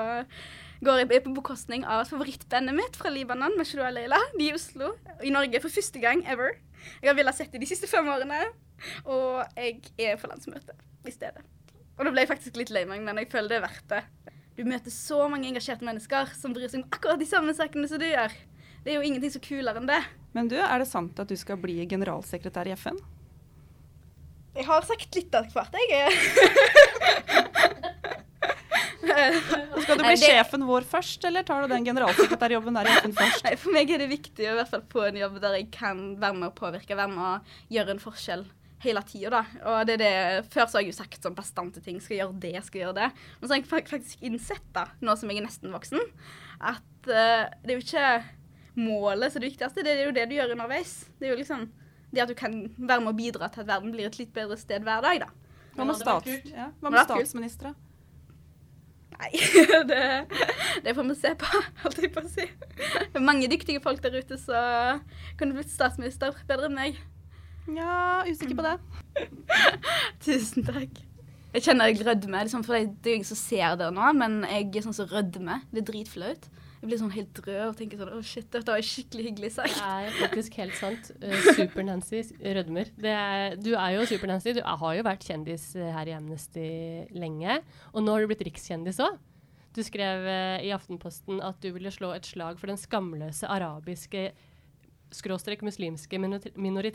går 0.86 1.02
jeg 1.02 1.24
på 1.26 1.34
bekostning 1.36 1.84
av 1.84 2.06
favorittbandet 2.08 2.76
mitt 2.78 2.98
fra 3.00 3.12
Libanon, 3.12 3.58
Meshua 3.60 3.90
Leila. 3.92 4.20
De 4.38 4.48
i 4.48 4.54
Oslo. 4.56 4.94
I 5.24 5.32
Norge 5.34 5.60
for 5.64 5.74
første 5.74 6.00
gang 6.00 6.24
ever. 6.28 6.56
Jeg 7.02 7.12
har 7.12 7.18
villet 7.18 7.36
sett 7.36 7.52
dem 7.52 7.64
de 7.64 7.68
siste 7.68 7.90
fem 7.92 8.08
årene. 8.08 8.46
Og 9.04 9.42
jeg 9.60 9.82
er 10.00 10.20
på 10.20 10.30
landsmøte 10.32 10.78
i 11.08 11.12
stedet. 11.12 11.44
Og 12.00 12.08
da 12.08 12.14
ble 12.14 12.24
jeg 12.24 12.32
faktisk 12.32 12.60
litt 12.62 12.72
lei 12.72 12.86
meg, 12.88 13.04
men 13.04 13.20
jeg 13.20 13.28
føler 13.32 13.52
det 13.52 13.58
er 13.60 13.66
verdt 13.66 13.92
det. 13.92 14.04
Du 14.56 14.64
møter 14.68 14.92
så 14.92 15.26
mange 15.32 15.48
engasjerte 15.50 15.88
mennesker 15.88 16.32
som 16.36 16.56
bryr 16.56 16.72
seg 16.72 16.82
om 16.82 16.88
akkurat 16.96 17.20
de 17.20 17.28
samme 17.28 17.56
sakene 17.56 17.88
som 17.92 18.00
du 18.00 18.08
gjør. 18.08 18.32
Det 18.84 18.94
er 18.94 19.00
jo 19.00 19.08
ingenting 19.08 19.36
så 19.36 19.44
kulere 19.44 19.82
enn 19.82 19.88
det. 19.90 20.00
Men 20.36 20.48
du, 20.52 20.56
er 20.60 20.80
det 20.80 20.88
sant 20.88 21.20
at 21.20 21.28
du 21.28 21.36
skal 21.40 21.60
bli 21.60 21.82
generalsekretær 21.92 22.72
i 22.72 22.76
FN? 22.80 23.00
Jeg 24.56 24.68
har 24.68 24.88
sagt 24.88 25.16
litt 25.16 25.36
av 25.36 25.52
hvert, 25.54 25.76
jeg. 25.92 27.48
Skal 29.84 29.98
du 29.98 30.04
bli 30.04 30.06
Nei, 30.06 30.16
det- 30.16 30.28
sjefen 30.28 30.66
vår 30.68 30.88
først, 30.90 31.26
eller 31.30 31.46
tar 31.48 31.64
du 31.64 31.72
den 31.72 31.88
generalsekretærjobben 31.88 32.80
der 32.80 32.90
i 32.90 32.96
FN 33.00 33.16
først? 33.18 33.44
Nei, 33.48 33.56
For 33.60 33.76
meg 33.76 33.92
er 33.96 34.04
det 34.04 34.10
viktig 34.12 34.48
å 34.48 34.54
i 34.54 34.60
hvert 34.60 34.72
fall 34.74 34.86
få 34.92 35.06
en 35.08 35.20
jobb 35.22 35.40
der 35.44 35.60
jeg 35.60 35.70
kan 35.76 36.02
være 36.20 36.40
med 36.42 36.50
å 36.52 36.56
påvirke, 36.58 36.98
være 37.00 37.14
med 37.14 37.26
å 37.26 37.34
gjøre 37.76 37.96
en 37.96 38.04
forskjell 38.04 38.46
hele 38.84 39.04
tida, 39.04 39.42
da. 39.42 39.42
Og 39.68 39.88
det 39.88 39.98
er 39.98 40.04
det 40.04 40.52
Før 40.54 40.68
så 40.68 40.80
har 40.80 40.86
jeg 40.86 40.94
jo 40.94 41.00
sagt 41.02 41.24
sånn 41.24 41.36
bastante 41.36 41.82
ting. 41.84 41.98
Skal 42.04 42.22
gjøre 42.22 42.40
det, 42.46 42.54
skal 42.64 42.86
gjøre 42.86 42.96
det. 43.02 43.10
Men 43.40 43.50
så 43.50 43.54
har 43.54 43.60
jeg 43.60 43.90
faktisk 43.92 44.24
innsett, 44.30 44.68
da, 44.76 44.86
nå 45.04 45.16
som 45.20 45.32
jeg 45.32 45.42
er 45.42 45.48
nesten 45.48 45.76
voksen, 45.76 46.00
at 46.60 47.10
uh, 47.12 47.50
det 47.64 47.74
er 47.74 47.76
jo 47.76 47.84
ikke 47.84 48.08
målet 48.80 49.34
som 49.34 49.42
er 49.42 49.44
det 49.44 49.52
viktigste, 49.52 49.84
det 49.84 49.96
er 49.98 50.08
jo 50.08 50.16
det 50.16 50.30
du 50.30 50.38
gjør 50.38 50.56
underveis. 50.56 50.94
Det 51.20 51.28
er 51.28 51.36
jo 51.36 51.42
liksom 51.42 51.68
det 52.10 52.24
at 52.24 52.32
du 52.32 52.38
kan 52.38 52.56
være 52.78 53.04
med 53.04 53.12
å 53.12 53.18
bidra 53.18 53.52
til 53.54 53.66
at 53.66 53.70
verden 53.70 53.92
blir 53.94 54.08
et 54.08 54.18
litt 54.18 54.32
bedre 54.34 54.58
sted 54.58 54.86
hver 54.88 55.04
dag, 55.06 55.26
da. 55.28 55.30
Hva 55.76 55.86
med, 55.86 56.00
stats, 56.00 56.50
ja, 56.50 56.72
hva 56.82 56.92
med 56.92 57.06
statsministre? 57.06 57.76
Nei, 59.20 59.34
det, 59.92 60.04
det 60.86 60.96
får 60.96 61.08
vi 61.10 61.16
se 61.20 61.34
på, 61.40 61.50
holdt 61.84 62.02
jeg 62.04 62.12
på 62.16 62.24
å 62.24 62.32
si. 62.32 62.46
Det 62.80 63.20
er 63.20 63.26
mange 63.26 63.50
dyktige 63.52 63.82
folk 63.84 64.00
der 64.04 64.16
ute 64.16 64.40
så 64.40 64.62
kunne 65.40 65.58
blitt 65.58 65.72
statsminister 65.74 66.38
bedre 66.48 66.70
enn 66.70 66.78
meg. 66.78 67.02
Ja, 67.76 68.24
usikker 68.26 68.56
på 68.58 68.66
det. 68.66 68.78
Tusen 70.26 70.66
takk. 70.66 71.04
Jeg 71.50 71.66
kjenner 71.66 71.90
jeg 71.90 72.06
rødmer, 72.06 72.46
liksom, 72.46 72.64
for 72.64 72.78
det 72.78 72.94
det 73.02 73.10
er 73.10 73.16
jo 73.16 73.20
ingen 73.20 73.32
som 73.32 73.42
ser 73.42 73.76
det 73.82 73.90
nå, 73.94 74.08
men 74.18 74.40
jeg 74.48 74.70
er 74.70 74.86
sånn 74.86 74.96
som 74.96 75.10
rødmer. 75.10 75.66
Det 75.74 75.82
er 75.82 75.88
dritflaut. 75.90 76.50
Jeg 76.80 76.88
blir 76.88 77.00
sånn 77.02 77.12
helt 77.12 77.40
rød 77.44 77.62
og 77.66 77.74
tenker 77.76 78.00
sånn 78.00 78.12
Å, 78.16 78.20
shit, 78.24 78.46
dette 78.54 78.72
var 78.72 78.86
skikkelig 78.88 79.24
hyggelig 79.26 79.50
Det 79.58 79.66
er 79.84 80.14
faktisk 80.16 80.60
helt 80.62 80.78
sant. 80.80 81.10
Uh, 81.20 81.34
Super-Nancy 81.58 82.22
rødmer. 82.56 82.92
Er, 83.04 83.58
du 83.60 83.74
er 83.74 83.98
jo 83.98 84.06
Super-Nancy. 84.08 84.54
Du 84.56 84.62
har 84.64 84.94
jo 84.96 85.04
vært 85.04 85.28
kjendis 85.28 85.74
eh, 85.76 85.90
her 85.92 86.08
i 86.08 86.16
Amnesty 86.16 86.70
lenge. 87.12 87.60
Og 87.92 88.06
nå 88.06 88.16
har 88.16 88.24
du 88.24 88.32
blitt 88.32 88.46
rikskjendis 88.48 89.02
òg. 89.04 89.20
Du 89.76 89.82
skrev 89.86 90.24
eh, 90.32 90.70
i 90.70 90.72
Aftenposten 90.76 91.44
at 91.46 91.60
du 91.62 91.68
ville 91.76 91.92
slå 91.94 92.14
et 92.16 92.26
slag 92.32 92.62
for 92.62 92.72
den 92.72 92.80
skamløse 92.80 93.50
arabiske 93.52 94.30
skråstrek 95.16 95.62
muslimske 95.66 96.20
minor- 96.22 96.92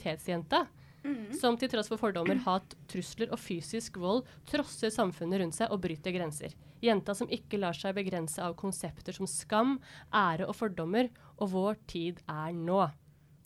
minoritetsjenta. 1.04 1.40
Som 1.40 1.58
til 1.60 1.70
tross 1.72 1.90
for 1.90 2.00
fordommer, 2.00 2.38
hat, 2.46 2.74
trusler 2.88 3.32
og 3.32 3.40
fysisk 3.40 3.98
vold 4.00 4.24
trosser 4.48 4.92
samfunnet 4.92 5.42
rundt 5.42 5.56
seg 5.56 5.72
og 5.72 5.82
bryter 5.84 6.14
grenser. 6.14 6.54
Jenta 6.84 7.14
som 7.16 7.30
ikke 7.32 7.60
lar 7.60 7.76
seg 7.76 7.96
begrense 7.96 8.42
av 8.42 8.56
konsepter 8.56 9.16
som 9.16 9.28
skam, 9.28 9.78
ære 10.12 10.48
og 10.48 10.56
fordommer. 10.56 11.10
Og 11.38 11.50
vår 11.54 11.80
tid 11.90 12.20
er 12.30 12.52
nå. 12.54 12.86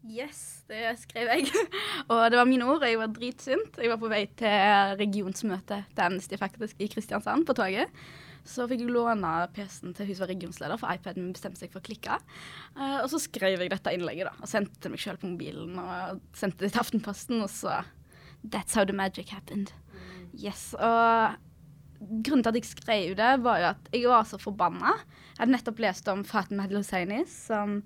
Yes, 0.08 0.62
det 0.70 0.94
skrev 1.02 1.28
jeg. 1.34 1.50
og 2.10 2.30
det 2.30 2.38
var 2.38 2.48
mine 2.48 2.66
ord, 2.68 2.82
og 2.82 2.88
jeg 2.88 3.00
var 3.00 3.12
dritsint. 3.12 3.78
Jeg 3.82 3.90
var 3.90 4.00
på 4.00 4.10
vei 4.10 4.24
til 4.38 4.96
regionsmøte 5.00 5.82
til 5.90 6.04
Amnesty 6.04 6.38
faktisk 6.38 6.78
i 6.80 6.88
Kristiansand 6.92 7.46
på 7.48 7.56
toget. 7.58 7.90
Så 8.48 8.64
fikk 8.70 8.84
jeg 8.86 8.94
låne 8.94 9.32
PC-en 9.52 9.92
til 9.96 10.08
hun 10.08 10.16
som 10.16 10.24
var 10.24 10.32
regionsleder, 10.32 10.80
for 10.80 10.96
iPaden 10.96 11.26
min 11.26 11.34
bestemte 11.36 11.60
seg 11.60 11.72
for 11.74 11.82
å 11.82 11.88
klikke. 11.88 12.16
Uh, 12.78 13.02
og 13.02 13.10
så 13.12 13.20
skrev 13.20 13.60
jeg 13.60 13.72
dette 13.72 13.92
innlegget, 13.92 14.30
da, 14.30 14.40
og 14.40 14.50
sendte 14.50 14.80
det 14.84 14.92
meg 14.94 15.02
sjøl 15.02 15.20
på 15.20 15.32
mobilen. 15.34 15.76
Og 15.82 16.22
sendte 16.38 16.64
det 16.64 16.72
til 16.72 16.82
Aftenposten, 16.84 17.42
og 17.44 17.52
så 17.52 17.82
That's 18.46 18.74
how 18.78 18.86
the 18.86 18.94
magic 18.94 19.32
happened. 19.34 19.72
Yes. 20.38 20.70
Og 20.78 21.34
grunnen 21.98 22.44
til 22.46 22.52
at 22.52 22.58
jeg 22.60 22.68
skrev 22.68 23.16
det, 23.18 23.32
var 23.42 23.58
jo 23.60 23.70
at 23.72 23.90
jeg 23.92 24.10
var 24.10 24.26
så 24.28 24.38
forbanna. 24.40 24.94
Jeg 25.34 25.42
hadde 25.42 25.54
nettopp 25.56 25.82
lest 25.82 26.08
om 26.12 26.24
Fatima 26.26 26.68
Hosseini, 26.70 27.24
som 27.28 27.80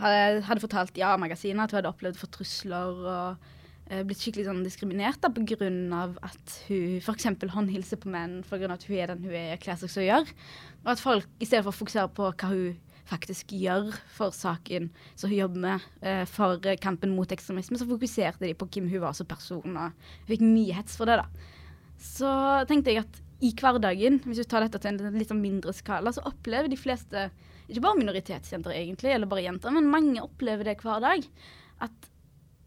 hadde, 0.00 0.60
fortalt 0.62 0.98
i 0.98 1.04
A-magasinet 1.06 1.64
at 1.64 1.72
hun 1.72 1.80
hadde 1.80 1.92
opplevd 1.94 2.20
for 2.20 2.32
trusler 2.34 3.04
og 3.14 3.52
blitt 3.84 4.22
skikkelig 4.22 4.46
sånn 4.46 4.62
diskriminert 4.64 5.20
da, 5.20 5.28
av 5.98 6.14
at 6.24 6.54
hun 6.70 7.02
f.eks. 7.02 7.26
håndhilser 7.52 8.00
på 8.00 8.08
menn 8.08 8.38
pga. 8.48 8.70
at 8.72 8.86
hun 8.88 8.96
er 8.96 9.12
den 9.12 9.26
hun 9.26 9.36
er, 9.36 9.60
kler 9.60 9.76
seg 9.76 9.92
som 9.92 10.00
hun 10.00 10.08
gjør. 10.08 10.32
Og 10.84 10.90
at 10.94 11.02
folk, 11.02 11.28
i 11.36 11.48
stedet 11.48 11.66
for 11.66 11.74
å 11.74 11.80
fokusere 11.82 12.12
på 12.16 12.30
hva 12.32 12.50
hun 12.52 12.78
faktisk 13.08 13.52
gjør 13.52 13.90
for 14.14 14.32
saken 14.34 14.88
som 15.12 15.28
hun 15.30 15.38
jobber 15.38 15.64
med 15.66 15.88
eh, 16.00 16.22
for 16.28 16.60
eh, 16.64 16.78
kampen 16.80 17.12
mot 17.14 17.30
ekstremisme, 17.32 17.78
så 17.80 17.88
fokuserte 17.88 18.46
de 18.46 18.54
på 18.56 18.68
hvem 18.72 18.88
hun 18.92 19.04
var 19.04 19.16
som 19.16 19.28
person, 19.28 19.76
og 19.76 19.92
hun 19.92 20.30
fikk 20.30 20.46
mye 20.46 20.78
hets 20.78 20.96
for 21.00 21.10
det. 21.10 21.20
da. 21.20 21.50
Så 22.00 22.30
tenkte 22.70 22.94
jeg 22.94 23.04
at 23.04 23.20
i 23.44 23.50
hverdagen, 23.58 24.22
hvis 24.24 24.40
vi 24.40 24.48
tar 24.48 24.64
dette 24.64 24.80
til 24.80 24.94
en 24.94 25.18
litt 25.18 25.28
sånn 25.28 25.42
mindre 25.42 25.74
skala, 25.76 26.12
så 26.14 26.24
opplever 26.28 26.70
de 26.72 26.80
fleste, 26.80 27.28
ikke 27.68 27.84
bare 27.84 28.00
minoritetsjenter 28.00 28.72
egentlig, 28.72 29.12
eller 29.12 29.28
bare 29.28 29.44
jenter, 29.44 29.74
men 29.74 29.90
mange 29.92 30.24
opplever 30.24 30.68
det 30.68 30.78
hver 30.80 31.04
dag, 31.04 31.28
at 31.84 32.10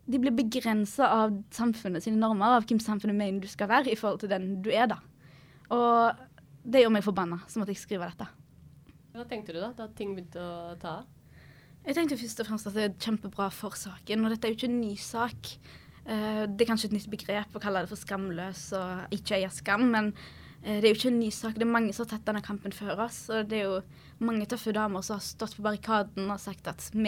de 0.07 0.19
blir 0.23 0.35
begrensa 0.35 1.09
av 1.11 1.35
samfunnet 1.51 2.05
sine 2.05 2.19
normer, 2.21 2.57
av 2.57 2.67
hvem 2.67 2.79
samfunnet 2.79 3.17
mener 3.17 3.43
du 3.43 3.51
skal 3.51 3.69
være 3.71 3.91
i 3.91 3.99
forhold 3.99 4.23
til 4.23 4.31
den 4.31 4.61
du 4.63 4.71
er, 4.71 4.87
da. 4.91 5.01
Og 5.75 6.23
det 6.63 6.83
gjør 6.83 6.93
meg 6.95 7.05
forbanna, 7.05 7.41
så 7.47 7.59
måtte 7.59 7.75
jeg 7.75 7.83
skrive 7.83 8.07
dette. 8.07 8.27
Hva 9.17 9.25
tenkte 9.27 9.55
du 9.55 9.59
da, 9.59 9.73
da 9.75 9.89
ting 9.97 10.13
begynte 10.15 10.39
å 10.39 10.75
ta 10.79 10.99
av? 11.01 11.13
Jeg 11.87 11.95
tenkte 11.95 12.17
først 12.19 12.41
og 12.43 12.47
fremst 12.49 12.67
at 12.67 12.75
det 12.75 12.83
er 12.83 12.95
kjempebra 12.99 13.45
for 13.55 13.75
saken, 13.79 14.25
og 14.25 14.33
dette 14.33 14.47
er 14.47 14.51
jo 14.51 14.57
ikke 14.57 14.67
en 14.67 14.81
ny 14.81 14.95
sak. 14.99 15.51
Eh, 16.03 16.41
det 16.47 16.65
er 16.65 16.69
kanskje 16.71 16.89
et 16.89 16.97
nytt 16.97 17.07
begrep 17.11 17.55
å 17.55 17.61
kalle 17.63 17.83
det 17.83 17.91
for 17.91 17.99
skamløs 17.99 18.65
og 18.75 19.15
ikke 19.15 19.37
eie 19.37 19.51
skam, 19.55 19.85
men 19.93 20.09
eh, 20.63 20.81
det 20.81 20.89
er 20.89 20.91
jo 20.91 20.97
ikke 20.99 21.13
en 21.13 21.21
ny 21.21 21.29
sak. 21.35 21.55
Det 21.55 21.63
er 21.63 21.71
mange 21.71 21.95
som 21.95 22.03
har 22.03 22.11
tatt 22.13 22.27
denne 22.27 22.43
kampen 22.43 22.75
før 22.75 23.05
oss, 23.05 23.21
og 23.31 23.47
det 23.47 23.61
er 23.61 23.69
jo 23.69 23.79
mange 24.27 24.47
tøffe 24.51 24.75
damer 24.75 25.03
som 25.03 25.15
har 25.15 25.23
stått 25.23 25.55
på 25.55 25.63
barrikaden 25.67 26.27
og 26.27 26.43
sagt 26.43 26.67
at 26.67 26.83
vi, 26.91 27.07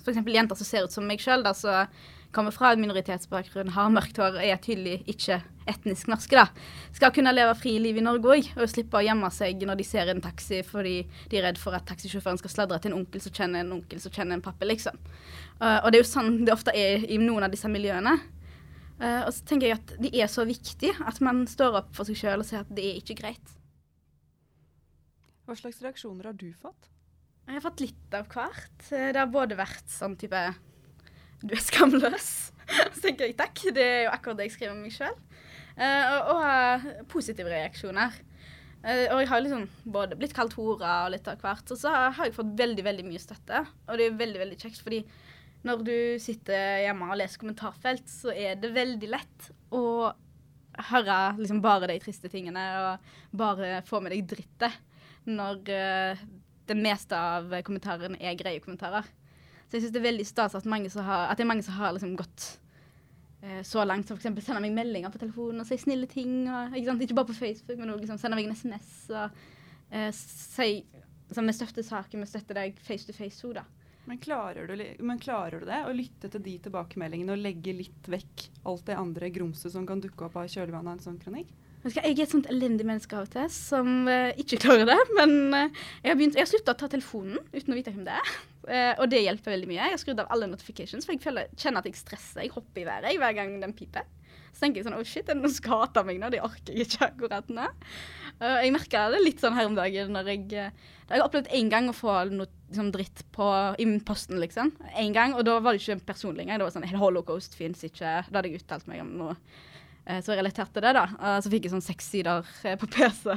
f.eks. 0.00 0.24
jenter 0.34 0.58
som 0.58 0.68
ser 0.68 0.86
ut 0.86 0.94
som 0.94 1.06
meg 1.06 1.22
sjøl, 1.22 1.46
som 1.56 1.88
kommer 2.34 2.54
fra 2.54 2.72
en 2.72 2.80
minoritetsbakgrunn, 2.80 3.72
har 3.74 3.90
mørkt 3.90 4.20
hår 4.20 4.38
og 4.38 4.44
er 4.44 4.60
tydelig 4.62 5.00
ikke 5.10 5.40
etnisk 5.70 6.08
norske, 6.10 6.38
da, 6.38 6.46
skal 6.94 7.12
kunne 7.14 7.32
leve 7.34 7.54
fri 7.58 7.76
liv 7.82 7.98
i 7.98 8.04
Norge 8.04 8.34
òg, 8.34 8.50
og 8.56 8.70
slippe 8.70 8.98
å 8.98 9.04
gjemme 9.04 9.30
seg 9.34 9.62
når 9.66 9.80
de 9.80 9.86
ser 9.86 10.10
en 10.10 10.22
taxi 10.22 10.62
fordi 10.66 10.96
de 11.30 11.38
er 11.38 11.48
redd 11.48 11.60
for 11.60 11.76
at 11.76 11.86
taxisjåføren 11.90 12.40
skal 12.40 12.54
sladre 12.54 12.80
til 12.82 12.92
en 12.92 13.00
onkel 13.00 13.22
som 13.22 13.34
kjenner 13.36 13.64
en 13.64 13.76
onkel 13.78 14.02
som 14.02 14.14
kjenner 14.14 14.38
en 14.38 14.44
pappa, 14.44 14.66
liksom. 14.68 14.98
Uh, 15.60 15.78
og 15.82 15.90
det 15.90 16.00
er 16.00 16.04
jo 16.04 16.10
sånn 16.10 16.42
det 16.46 16.54
ofte 16.54 16.74
er 16.76 17.06
i 17.06 17.18
noen 17.20 17.46
av 17.46 17.54
disse 17.54 17.70
miljøene. 17.70 18.16
Uh, 19.00 19.22
og 19.26 19.32
så 19.34 19.46
tenker 19.48 19.70
jeg 19.70 19.80
at 19.80 19.94
det 20.02 20.12
er 20.14 20.30
så 20.30 20.46
viktig 20.48 20.92
at 21.08 21.20
man 21.24 21.46
står 21.50 21.82
opp 21.82 21.94
for 21.96 22.08
seg 22.08 22.18
sjøl 22.20 22.42
og 22.42 22.48
sier 22.48 22.64
at 22.64 22.72
det 22.76 22.86
er 22.86 23.02
ikke 23.02 23.18
greit. 23.22 23.56
Hva 25.46 25.58
slags 25.58 25.80
reaksjoner 25.82 26.30
har 26.30 26.36
du 26.38 26.50
fått? 26.54 26.90
Jeg 27.50 27.56
har 27.58 27.64
fått 27.64 27.80
litt 27.82 28.12
av 28.14 28.28
hvert. 28.30 28.82
Det 28.86 29.16
har 29.18 29.26
både 29.26 29.56
vært 29.58 29.88
sånn 29.90 30.12
type 30.14 30.38
Du 31.42 31.50
er 31.56 31.62
skamløs. 31.64 32.28
Så 32.94 33.00
tenker 33.02 33.26
jeg 33.26 33.34
takk, 33.40 33.58
det 33.74 33.82
er 33.82 34.02
jo 34.04 34.12
akkurat 34.12 34.38
det 34.38 34.44
jeg 34.46 34.52
skriver 34.54 34.76
om 34.76 34.84
meg 34.84 34.92
sjøl. 34.94 35.16
Uh, 35.74 36.04
og, 36.14 36.28
og 36.36 37.08
positive 37.10 37.50
reaksjoner. 37.50 38.14
Uh, 38.84 39.10
og 39.16 39.22
jeg 39.24 39.30
har 39.32 39.42
liksom 39.42 39.64
både 39.82 40.18
blitt 40.20 40.36
kalt 40.36 40.54
hora 40.54 40.92
og 41.08 41.10
litt 41.16 41.26
av 41.26 41.42
hvert. 41.42 41.72
Og 41.74 41.80
så 41.80 41.90
har, 41.90 42.20
jeg 42.22 42.36
fått 42.36 42.52
veldig 42.60 42.84
veldig 42.86 43.06
mye 43.08 43.22
støtte. 43.24 43.64
Og 43.88 43.98
det 43.98 44.06
er 44.06 44.20
veldig 44.20 44.42
veldig 44.44 44.58
kjekt, 44.60 44.78
fordi 44.86 45.00
når 45.66 45.82
du 45.88 45.96
sitter 46.22 46.84
hjemme 46.84 47.08
og 47.10 47.18
leser 47.18 47.42
kommentarfelt, 47.42 48.06
så 48.12 48.30
er 48.30 48.60
det 48.62 48.70
veldig 48.76 49.10
lett 49.10 49.48
å 49.74 49.82
høre 50.92 51.18
liksom 51.40 51.58
bare 51.64 51.90
de 51.90 51.98
triste 52.04 52.30
tingene 52.30 52.62
og 52.78 53.10
bare 53.42 53.80
få 53.90 53.98
med 54.04 54.14
deg 54.14 54.30
drittet 54.30 54.78
når 55.26 55.66
det 56.70 56.78
meste 56.78 57.18
av 57.18 57.52
kommentarene 57.66 58.20
er 58.22 58.38
greie 58.38 58.62
kommentarer. 58.62 59.06
Så 59.70 59.78
jeg 59.78 59.84
syns 59.84 59.94
det 59.94 60.00
er 60.00 60.08
veldig 60.08 60.26
stas 60.26 60.56
at, 60.58 60.66
at, 60.66 61.36
det 61.38 61.44
er 61.44 61.48
mange 61.50 61.62
som 61.62 61.76
har 61.78 61.94
liksom 61.94 62.16
gått 62.18 62.46
eh, 63.42 63.60
så 63.66 63.84
langt 63.86 64.08
som 64.08 64.18
f.eks. 64.18 64.42
sender 64.46 64.64
meg 64.64 64.74
meldinger 64.74 65.12
på 65.14 65.20
telefonen 65.22 65.62
og 65.62 65.68
sier 65.68 65.82
snille 65.82 66.08
ting. 66.10 66.42
Og, 66.50 66.74
ikke, 66.74 66.96
ikke, 67.06 67.18
bare 67.20 67.30
på 67.30 67.38
Facebook, 67.38 67.78
men 67.78 67.92
også 67.92 68.04
liksom, 68.04 68.22
sender 68.22 68.40
meg 68.40 68.48
en 68.48 68.58
SMS 68.58 68.96
og 69.12 69.42
eh, 69.94 70.10
sier 70.16 70.82
liksom, 71.28 71.52
Vi 71.52 71.56
støtter 71.60 71.86
saken, 71.86 72.24
vi 72.24 72.32
støtter 72.32 72.58
deg 72.58 72.82
face 72.82 73.06
to 73.06 73.14
face. 73.14 73.52
da. 73.54 73.62
Men 74.10 74.18
klarer, 74.18 74.66
du, 74.66 75.04
men 75.06 75.22
klarer, 75.22 75.60
du, 75.60 75.68
det? 75.68 75.84
Å 75.86 75.94
lytte 75.94 76.32
til 76.32 76.42
de 76.42 76.56
tilbakemeldingene 76.66 77.36
og 77.36 77.44
legge 77.44 77.76
litt 77.76 78.10
vekk 78.10 78.48
alt 78.66 78.88
det 78.88 78.98
andre 78.98 79.30
grumset 79.30 79.70
som 79.70 79.86
kan 79.86 80.02
dukke 80.02 80.26
opp 80.26 80.40
av 80.40 80.50
kjølvannet 80.50 80.90
av 80.90 80.98
en 80.98 81.04
sånn 81.04 81.20
kronikk? 81.22 81.52
Jeg 81.80 82.12
er 82.12 82.26
et 82.26 82.28
sånt 82.28 82.48
elendig 82.52 82.84
menneske 82.84 83.16
av 83.16 83.24
og 83.24 83.32
til 83.32 83.46
som 83.54 84.04
uh, 84.04 84.36
ikke 84.40 84.58
klarer 84.60 84.84
det. 84.90 84.98
Men 85.16 85.32
uh, 85.54 85.82
jeg 86.02 86.12
har, 86.12 86.18
begynt, 86.18 86.36
jeg 86.36 86.44
har 86.44 86.50
slutta 86.50 86.74
å 86.76 86.80
ta 86.82 86.90
telefonen 86.92 87.40
uten 87.54 87.72
å 87.72 87.78
vite 87.78 87.94
hvem 87.94 88.04
det 88.04 88.18
er. 88.18 88.32
Uh, 88.68 88.92
og 89.00 89.06
det 89.08 89.22
hjelper 89.24 89.54
veldig 89.54 89.70
mye. 89.70 89.80
Jeg 89.80 89.96
har 89.96 90.02
skrudd 90.02 90.20
av 90.20 90.28
alle 90.34 90.50
notifications, 90.50 91.08
for 91.08 91.16
jeg 91.16 91.24
føler, 91.24 91.48
kjenner 91.56 91.80
at 91.80 91.88
jeg 91.88 91.96
stresser. 91.96 92.42
Jeg 92.44 92.52
hopper 92.52 92.82
i 92.82 92.88
været 92.90 93.22
hver 93.22 93.36
gang 93.38 93.54
den 93.62 93.72
piper. 93.76 94.04
Så 94.50 94.66
tenker 94.66 94.80
jeg 94.80 94.88
sånn 94.88 94.98
Å, 94.98 95.00
oh 95.00 95.06
shit, 95.06 95.24
er 95.24 95.38
det 95.38 95.40
noen 95.40 95.54
som 95.54 95.70
hater 95.72 96.04
meg 96.04 96.20
nå? 96.20 96.28
Det 96.34 96.42
orker 96.44 96.74
jeg 96.74 96.88
ikke 96.88 97.06
akkurat 97.06 97.52
nå. 97.54 97.68
jeg 98.42 98.72
merka 98.74 99.04
det 99.14 99.20
litt 99.22 99.38
sånn 99.40 99.54
her 99.54 99.68
om 99.68 99.76
dagen 99.78 100.10
når 100.10 100.30
jeg 100.32 100.48
Da 100.50 100.64
har 101.12 101.20
jeg 101.20 101.26
opplevd 101.28 101.52
én 101.54 101.70
gang 101.70 101.86
å 101.86 101.94
få 101.94 102.16
noe 102.32 102.48
liksom, 102.66 102.90
dritt 102.92 103.22
på, 103.30 103.46
i 103.78 103.86
posten, 104.04 104.42
liksom. 104.42 104.74
Én 104.98 105.14
gang. 105.16 105.38
Og 105.38 105.46
da 105.46 105.56
var 105.62 105.72
det 105.78 105.80
ikke 105.80 106.10
personlig 106.12 106.44
engang. 106.44 106.60
Det 106.60 106.68
var 106.68 106.76
sånn 106.76 107.00
Holocaust 107.00 107.56
fins 107.56 107.86
ikke. 107.86 108.18
Da 108.26 108.40
hadde 108.40 108.50
jeg 108.50 108.60
uttalt 108.60 108.90
meg 108.90 109.06
om 109.06 109.14
noe 109.22 109.38
Eh, 109.38 109.89
så 110.24 110.34
jeg 110.34 110.40
relaterte 110.42 110.82
det, 110.84 110.92
da. 110.96 111.04
Uh, 111.20 111.38
så 111.42 111.52
fikk 111.52 111.68
jeg 111.68 111.74
sånn 111.74 111.84
seks 111.84 112.10
sider 112.14 112.42
uh, 112.42 112.74
på 112.80 112.90
PC. 112.90 113.30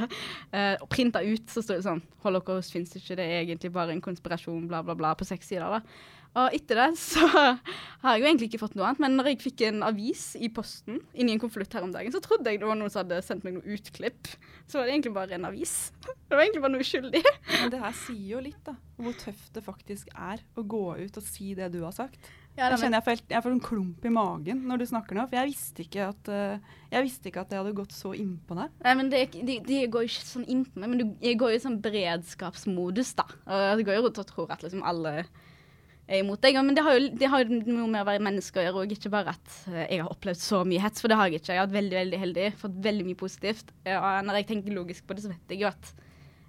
Og 0.81 0.89
printa 0.91 1.21
ut 1.23 1.53
så 1.53 1.63
sto 1.63 1.77
det 1.77 1.85
sånn 1.85 2.03
Holocaust 2.25 2.73
fins 2.73 2.93
ikke, 2.97 3.17
det 3.19 3.25
er 3.27 3.43
egentlig 3.43 3.73
bare 3.75 3.93
en 3.93 4.03
konspirasjon, 4.03 4.67
bla, 4.69 4.83
bla, 4.85 4.97
bla, 4.97 5.13
på 5.17 5.27
seks 5.27 5.51
sider. 5.51 5.79
da. 5.79 6.11
Og 6.33 6.55
etter 6.57 6.79
det 6.79 6.87
så 6.97 7.27
har 7.29 8.15
jeg 8.15 8.23
jo 8.23 8.27
egentlig 8.27 8.47
ikke 8.49 8.61
fått 8.63 8.77
noe 8.77 8.87
annet. 8.89 9.01
Men 9.03 9.17
når 9.19 9.31
jeg 9.31 9.41
fikk 9.43 9.63
en 9.67 9.83
avis 9.85 10.31
i 10.39 10.49
posten 10.53 10.99
inni 11.13 11.35
en 11.35 11.41
konvolutt 11.41 11.75
her 11.77 11.85
om 11.85 11.93
dagen, 11.93 12.13
så 12.13 12.21
trodde 12.23 12.49
jeg 12.49 12.61
det 12.61 12.69
var 12.69 12.79
noen 12.79 12.93
som 12.93 13.03
hadde 13.03 13.21
sendt 13.25 13.45
meg 13.45 13.59
noe 13.59 13.75
utklipp. 13.77 14.31
Så 14.65 14.79
var 14.79 14.87
det 14.87 14.95
egentlig 14.95 15.13
bare 15.13 15.37
en 15.37 15.49
avis. 15.51 15.75
Det 16.33 16.37
var 16.39 16.47
egentlig 16.47 16.63
bare 16.63 16.73
noe 16.73 16.81
uskyldig. 16.81 17.19
Men 17.59 17.69
det 17.69 17.79
her 17.83 17.91
sier 17.93 18.29
jo 18.31 18.39
litt, 18.41 18.61
da. 18.65 18.73
Hvor 18.97 19.13
tøft 19.21 19.51
det 19.53 19.61
faktisk 19.61 20.07
er 20.15 20.39
å 20.57 20.63
gå 20.65 20.85
ut 20.97 21.19
og 21.19 21.25
si 21.27 21.51
det 21.53 21.67
du 21.75 21.83
har 21.83 21.93
sagt. 21.93 22.31
Ja, 22.53 22.67
jeg 22.69 22.83
kjenner 22.83 22.99
jeg 22.99 23.05
får, 23.07 23.21
jeg 23.31 23.41
får 23.41 23.53
en 23.55 23.63
klump 23.65 24.03
i 24.05 24.11
magen 24.13 24.59
når 24.69 24.83
du 24.83 24.85
snakker 24.91 25.17
nå. 25.17 25.23
For 25.29 25.39
jeg 25.39 25.49
visste 25.49 25.85
ikke 25.87 26.09
at, 26.11 26.29
uh, 26.29 26.75
jeg 26.91 27.05
visste 27.07 27.31
ikke 27.31 27.41
at 27.41 27.49
det 27.49 27.57
hadde 27.57 27.73
gått 27.79 27.95
så 27.95 28.11
innpå 28.13 28.57
deg. 28.59 28.75
Nei, 28.85 28.93
men 28.99 29.09
det, 29.09 29.23
de, 29.33 29.55
de, 29.65 29.79
går 29.89 30.05
jo 30.05 30.11
ikke 30.11 30.27
sånn 30.27 30.45
innpå 30.45 30.83
meg, 30.83 30.91
men 30.91 31.01
du, 31.01 31.07
jeg 31.23 31.39
går 31.41 31.55
jo 31.55 31.57
i 31.57 31.63
sånn 31.63 31.79
beredskapsmodus, 31.81 33.15
da. 33.17 33.25
Og 33.47 33.65
jeg 33.71 33.87
går 33.89 33.97
jo 33.97 34.05
rundt 34.05 34.21
og 34.21 34.29
tror 34.29 34.53
at 34.53 34.65
liksom 34.65 34.85
alle 34.85 35.15
er 35.23 36.21
imot 36.21 36.45
deg. 36.45 36.59
Men 36.61 36.77
det 36.77 36.85
har 36.85 36.99
jo, 36.99 37.09
det 37.23 37.33
har 37.33 37.41
jo 37.41 37.57
noe 37.57 37.89
med 37.89 38.03
å 38.03 38.07
være 38.11 38.25
menneske 38.29 38.61
å 38.61 38.67
gjøre 38.67 38.85
òg, 38.85 38.95
ikke 38.99 39.13
bare 39.17 39.33
at 39.33 39.57
uh, 39.73 39.81
jeg 39.87 40.03
har 40.03 40.13
opplevd 40.13 40.45
så 40.45 40.61
mye 40.69 40.85
hets, 40.85 41.01
for 41.01 41.09
det 41.09 41.17
har 41.17 41.33
jeg 41.33 41.41
ikke. 41.41 41.55
Jeg 41.57 41.63
har 41.63 41.71
vært 41.71 41.79
veldig, 41.79 41.99
veldig 42.03 42.23
heldig, 42.27 42.47
fått 42.61 42.79
veldig 42.85 43.09
mye 43.09 43.21
positivt. 43.25 43.73
Og 43.89 44.09
når 44.29 44.43
jeg 44.43 44.51
tenker 44.53 44.77
logisk 44.77 45.09
på 45.09 45.17
det, 45.17 45.25
så 45.25 45.33
vet 45.33 45.57
jeg 45.57 45.65
jo 45.65 45.73
at 45.73 45.93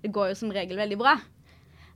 det 0.04 0.12
går 0.12 0.34
jo 0.34 0.40
som 0.42 0.52
regel 0.52 0.76
veldig 0.84 1.00
bra. 1.00 1.16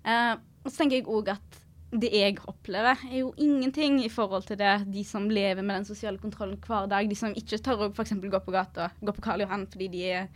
Uh, 0.01 0.39
og 0.65 0.73
så 0.73 0.79
tenker 0.81 1.03
jeg 1.03 1.11
òg 1.13 1.35
at 1.37 1.65
det 1.89 2.11
jeg 2.13 2.37
opplever, 2.45 3.01
er 3.09 3.23
jo 3.23 3.31
ingenting 3.41 4.03
i 4.05 4.11
forhold 4.13 4.45
til 4.49 4.59
det 4.61 4.75
de 4.93 5.03
som 5.09 5.25
lever 5.31 5.65
med 5.65 5.81
den 5.81 5.89
sosiale 5.89 6.21
kontrollen 6.21 6.59
hver 6.61 6.89
dag. 6.91 7.09
De 7.09 7.17
som 7.17 7.33
ikke 7.33 7.61
tør 7.65 7.87
å 7.87 7.91
f.eks. 7.95 8.13
gå 8.21 8.41
på 8.45 8.53
gata, 8.53 8.91
gå 9.01 9.15
på 9.17 9.25
Karl 9.25 9.45
Johan 9.45 9.65
fordi 9.71 9.89
de 9.95 10.03
er 10.19 10.29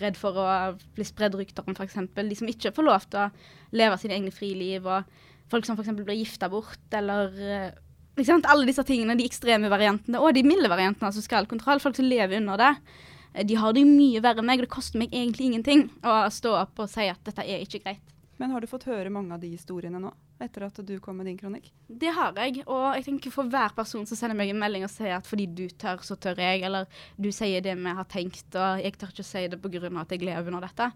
redd 0.00 0.18
for 0.18 0.34
å 0.34 0.48
bli 0.96 1.06
spredd 1.06 1.38
rykter 1.38 1.66
om 1.66 1.76
f.eks. 1.78 2.00
De 2.16 2.38
som 2.38 2.50
ikke 2.50 2.74
får 2.74 2.88
lov 2.88 3.06
til 3.06 3.22
å 3.22 3.30
leve 3.78 3.98
sine 4.02 4.18
egne 4.18 4.34
friliv, 4.34 4.88
og 4.90 5.06
folk 5.52 5.68
som 5.68 5.78
f.eks. 5.78 5.94
blir 6.00 6.18
gifta 6.18 6.50
bort, 6.50 6.82
eller 6.90 7.30
liksom, 8.18 8.42
Alle 8.50 8.66
disse 8.66 8.82
tingene, 8.88 9.14
de 9.14 9.28
ekstreme 9.30 9.70
variantene, 9.70 10.18
og 10.18 10.34
de 10.34 10.42
milde 10.46 10.70
variantene 10.72 11.12
av 11.12 11.14
sosial 11.14 11.46
kontroll. 11.46 11.82
Folk 11.82 11.98
som 12.00 12.08
lever 12.08 12.40
under 12.40 12.58
det. 12.58 12.74
De 13.46 13.54
har 13.60 13.74
det 13.76 13.86
mye 13.86 14.22
verre 14.24 14.42
enn 14.42 14.48
meg, 14.48 14.58
og 14.58 14.66
det 14.66 14.74
koster 14.74 14.98
meg 14.98 15.14
egentlig 15.14 15.52
ingenting 15.52 15.86
å 16.02 16.24
stå 16.32 16.56
opp 16.64 16.82
og 16.82 16.90
si 16.90 17.06
at 17.06 17.20
dette 17.26 17.44
er 17.44 17.62
ikke 17.62 17.84
greit. 17.84 18.14
Men 18.40 18.50
har 18.52 18.64
du 18.64 18.68
fått 18.68 18.88
høre 18.88 19.12
mange 19.12 19.36
av 19.36 19.40
de 19.40 19.52
historiene 19.52 20.00
nå, 20.00 20.10
etter 20.42 20.66
at 20.66 20.80
du 20.84 20.94
kom 21.02 21.16
med 21.20 21.28
din 21.30 21.38
kronikk? 21.40 21.70
Det 21.88 22.10
har 22.12 22.36
jeg, 22.40 22.64
og 22.66 22.96
jeg 22.98 23.06
tenker 23.06 23.32
for 23.34 23.48
hver 23.52 23.72
person 23.76 24.04
som 24.08 24.18
sender 24.18 24.36
meg 24.38 24.52
en 24.52 24.60
melding 24.60 24.84
og 24.86 24.92
sier 24.92 25.16
at 25.16 25.28
fordi 25.28 25.46
du 25.48 25.64
tør, 25.72 26.02
så 26.04 26.18
tør 26.20 26.42
jeg, 26.42 26.64
eller 26.66 26.90
du 27.16 27.30
sier 27.34 27.64
det 27.64 27.76
vi 27.78 27.96
har 28.00 28.10
tenkt, 28.12 28.50
og 28.52 28.82
jeg 28.82 28.98
tør 28.98 29.14
ikke 29.14 29.24
å 29.24 29.30
si 29.30 29.46
det 29.52 29.60
pga. 29.62 29.88
at 30.02 30.12
jeg 30.12 30.26
lever 30.26 30.52
under 30.52 30.68
dette, 30.68 30.90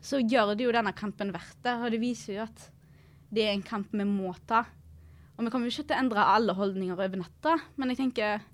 så 0.00 0.22
gjør 0.22 0.54
det 0.54 0.64
jo 0.64 0.72
denne 0.72 0.94
kampen 0.96 1.32
verdt 1.34 1.62
det. 1.62 1.76
Og 1.82 1.90
det 1.92 2.00
viser 2.00 2.34
jo 2.38 2.42
at 2.46 2.66
det 3.30 3.46
er 3.46 3.54
en 3.54 3.62
kamp 3.66 3.92
vi 3.92 4.04
må 4.04 4.34
ta. 4.46 4.64
Og 5.36 5.44
vi 5.44 5.50
kommer 5.50 5.68
jo 5.68 5.74
ikke 5.74 5.90
til 5.90 5.96
å 5.96 6.02
endre 6.04 6.28
alle 6.32 6.54
holdninger 6.56 6.96
over 6.96 7.20
natta, 7.20 7.58
men 7.76 7.92
jeg 7.92 8.04
tenker 8.04 8.44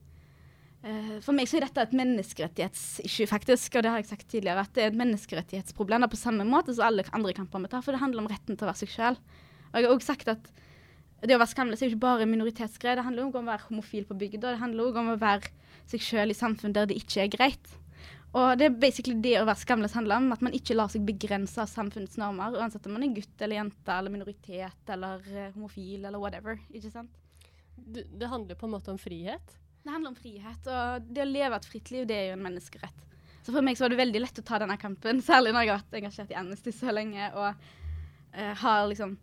Eh, 0.83 1.19
for 1.23 1.31
meg 1.37 1.47
så 1.47 1.61
er 1.61 1.69
dette 1.69 1.85
et 1.85 1.95
menneskerettighetsissue, 1.95 3.29
faktisk. 3.31 3.77
Og 3.79 3.85
det 3.85 3.93
har 3.93 4.03
jeg 4.03 4.11
sagt 4.11 4.29
tidligere, 4.31 4.65
at 4.67 4.75
det 4.75 4.85
er 4.85 4.91
et 4.91 4.99
menneskerettighetsproblem 4.99 6.09
på 6.11 6.19
samme 6.19 6.47
måte 6.49 6.75
som 6.75 6.89
alle 6.89 7.07
andre 7.15 7.35
kamper 7.37 7.63
vi 7.63 7.71
tar. 7.71 7.85
For 7.85 7.95
det 7.95 8.03
handler 8.03 8.25
om 8.25 8.31
retten 8.33 8.57
til 8.57 8.67
å 8.67 8.73
være 8.73 8.83
seg 8.83 8.95
sjøl. 8.97 9.19
Og 9.73 9.79
jeg 9.79 9.89
har 9.89 9.95
òg 9.97 10.05
sagt 10.05 10.31
at 10.33 10.51
det 11.23 11.37
å 11.37 11.41
være 11.41 11.53
skamløs 11.53 11.83
er 11.83 11.89
jo 11.89 11.95
ikke 11.95 12.05
bare 12.05 12.27
minoritetsgreier. 12.27 12.99
Det 12.99 13.07
handler 13.07 13.29
òg 13.29 13.39
om 13.39 13.47
å 13.47 13.53
være 13.53 13.69
homofil 13.69 14.07
på 14.09 14.17
bygda. 14.19 14.57
Det 14.57 14.63
handler 14.63 14.89
òg 14.89 14.99
om 15.01 15.13
å 15.13 15.21
være 15.21 15.53
seg 15.91 16.03
sjøl 16.03 16.35
i 16.35 16.37
samfunn 16.37 16.75
der 16.75 16.89
det 16.91 16.99
ikke 16.99 17.25
er 17.25 17.33
greit. 17.33 17.73
Og 18.33 18.57
det 18.57 18.67
er 18.67 18.77
basically 18.81 19.19
det 19.21 19.35
å 19.39 19.45
være 19.45 19.61
skamløs 19.61 19.95
handler 19.97 20.23
om, 20.23 20.31
at 20.33 20.43
man 20.45 20.55
ikke 20.57 20.75
lar 20.75 20.89
seg 20.93 21.05
begrense 21.05 21.61
av 21.61 21.69
samfunnets 21.69 22.17
normer, 22.21 22.57
uansett 22.57 22.87
om 22.89 22.95
man 22.97 23.05
er 23.05 23.13
gutt 23.19 23.45
eller 23.45 23.59
jente 23.59 23.93
eller 23.93 24.15
minoritet 24.15 24.93
eller 24.95 25.27
uh, 25.29 25.51
homofil 25.53 26.07
eller 26.07 26.21
whatever. 26.21 26.57
ikke 26.73 26.91
sant? 26.95 27.13
Det, 27.77 28.07
det 28.09 28.31
handler 28.33 28.57
på 28.57 28.69
en 28.69 28.73
måte 28.73 28.93
om 28.95 29.01
frihet? 29.01 29.59
Det 29.83 29.93
handler 29.93 30.15
om 30.15 30.17
frihet, 30.17 30.71
og 30.71 31.11
det 31.13 31.25
å 31.25 31.29
leve 31.29 31.59
et 31.59 31.69
fritt 31.69 31.91
liv, 31.93 32.07
det 32.09 32.17
er 32.17 32.27
jo 32.31 32.39
en 32.39 32.47
menneskerett. 32.47 33.05
Så 33.43 33.53
for 33.53 33.67
meg 33.67 33.77
så 33.77 33.85
var 33.85 33.93
det 33.93 34.01
veldig 34.01 34.23
lett 34.23 34.41
å 34.41 34.47
ta 34.47 34.61
denne 34.63 34.79
kampen, 34.81 35.21
særlig 35.21 35.53
når 35.53 35.67
jeg 35.67 35.73
har 35.73 35.83
vært 35.83 36.01
engasjert 36.01 36.33
i 36.33 36.39
Amnesty 36.41 36.73
så 36.73 36.95
lenge 36.95 37.29
og 37.35 37.49
uh, 37.53 38.53
har 38.63 38.89
liksom 38.89 39.19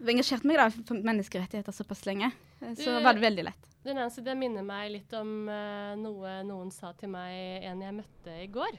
Engasjert 0.00 0.44
meg 0.44 0.60
da 0.60 0.68
for 0.72 1.06
menneskerettigheter 1.06 1.72
såpass 1.72 2.04
lenge. 2.08 2.28
Uh, 2.60 2.74
så 2.74 2.98
du, 2.98 3.04
var 3.04 3.16
det 3.16 3.24
veldig 3.24 3.46
lett. 3.48 3.70
Det, 3.86 3.94
Nancy, 3.96 4.20
det 4.26 4.34
minner 4.36 4.66
meg 4.66 4.90
litt 4.92 5.16
om 5.16 5.48
uh, 5.48 5.94
noe 6.00 6.40
noen 6.46 6.72
sa 6.74 6.92
til 6.98 7.12
meg 7.14 7.64
en 7.64 7.82
jeg 7.84 7.96
møtte 8.02 8.36
i 8.42 8.50
går. 8.52 8.78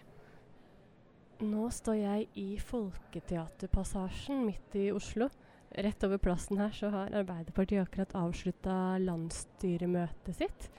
Nå 1.48 1.68
står 1.74 2.00
jeg 2.00 2.30
i 2.42 2.48
Folketeaterpassasjen 2.62 4.42
midt 4.48 4.78
i 4.80 4.88
Oslo 4.90 5.30
Rett 5.70 6.04
over 6.04 6.18
plassen 6.18 6.58
her 6.58 6.72
så 6.72 6.90
har 6.90 7.14
Arbeiderpartiet 7.14 7.84
akkurat 7.84 8.16
avslutta 8.16 8.98
landsstyremøtet 9.04 10.40
sitt. 10.40 10.70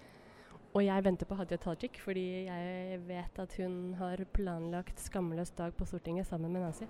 Og 0.74 0.82
jeg 0.84 1.04
venter 1.04 1.28
på 1.28 1.36
Hadia 1.38 1.58
Tajik, 1.60 2.00
fordi 2.04 2.46
jeg 2.48 3.00
vet 3.08 3.40
at 3.40 3.56
hun 3.60 3.94
har 4.00 4.24
planlagt 4.36 5.00
skamløs 5.00 5.52
dag 5.58 5.76
på 5.76 5.88
Stortinget 5.88 6.28
sammen 6.28 6.52
med 6.52 6.64
Nancy. 6.66 6.88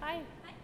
Hei. 0.00 0.18
Hei. 0.44 0.59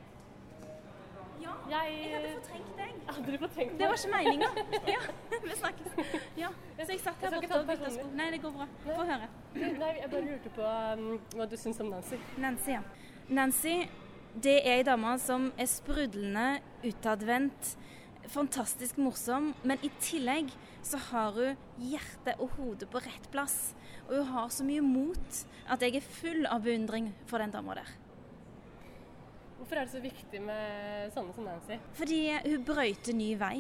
Ja, 1.47 1.79
Jeg, 1.79 1.97
jeg 2.03 2.12
hadde 2.15 2.33
fortrengt 2.35 2.79
deg. 2.81 2.93
Hadde 3.17 3.38
fortrengt 3.43 3.79
Det 3.81 3.88
var 3.91 4.00
ikke 4.00 4.12
meninga. 4.15 4.49
Ja, 4.91 5.00
vi 5.45 5.59
snakkes. 5.61 6.21
Ja, 6.37 6.50
så 6.81 6.88
jeg 6.91 7.00
satt 7.05 7.23
her 7.23 7.37
borte 7.37 7.61
og 7.61 7.69
bytta 7.71 7.93
sko. 7.95 8.07
Nei, 8.19 8.29
det 8.35 8.41
går 8.43 8.55
bra. 8.57 8.67
Få 8.85 8.99
høre. 9.00 9.29
Nei, 9.57 9.93
jeg 10.00 10.11
bare 10.12 10.25
lurte 10.26 10.53
på 10.57 10.67
um, 10.67 11.09
hva 11.37 11.49
du 11.50 11.57
syns 11.61 11.83
om 11.85 11.91
Nancy. 11.95 12.19
Nancy, 12.43 12.75
ja. 12.75 12.83
Nancy, 13.38 13.76
det 14.43 14.57
er 14.61 14.81
ei 14.81 14.87
dame 14.87 15.17
som 15.23 15.50
er 15.59 15.71
sprudlende, 15.71 16.47
utadvendt, 16.87 17.75
fantastisk 18.31 18.99
morsom, 18.99 19.53
men 19.62 19.83
i 19.87 19.91
tillegg 20.03 20.50
så 20.87 20.99
har 21.11 21.35
hun 21.35 21.85
hjertet 21.91 22.43
og 22.43 22.57
hodet 22.59 22.91
på 22.91 23.03
rett 23.03 23.31
plass. 23.35 23.75
Og 24.07 24.19
hun 24.19 24.33
har 24.35 24.50
så 24.55 24.67
mye 24.67 24.83
mot 24.85 25.45
at 25.71 25.83
jeg 25.83 25.99
er 25.99 26.11
full 26.21 26.47
av 26.50 26.67
beundring 26.67 27.12
for 27.31 27.43
den 27.43 27.55
dama 27.55 27.79
der. 27.79 27.95
Hvorfor 29.57 29.79
er 29.81 29.87
det 29.87 29.95
så 29.95 30.01
viktig 30.05 30.41
med 30.45 31.13
sånne 31.15 31.35
som 31.35 31.47
Nancy? 31.49 31.79
Fordi 31.97 32.21
hun 32.45 32.65
brøyter 32.67 33.17
ny 33.17 33.31
vei. 33.41 33.57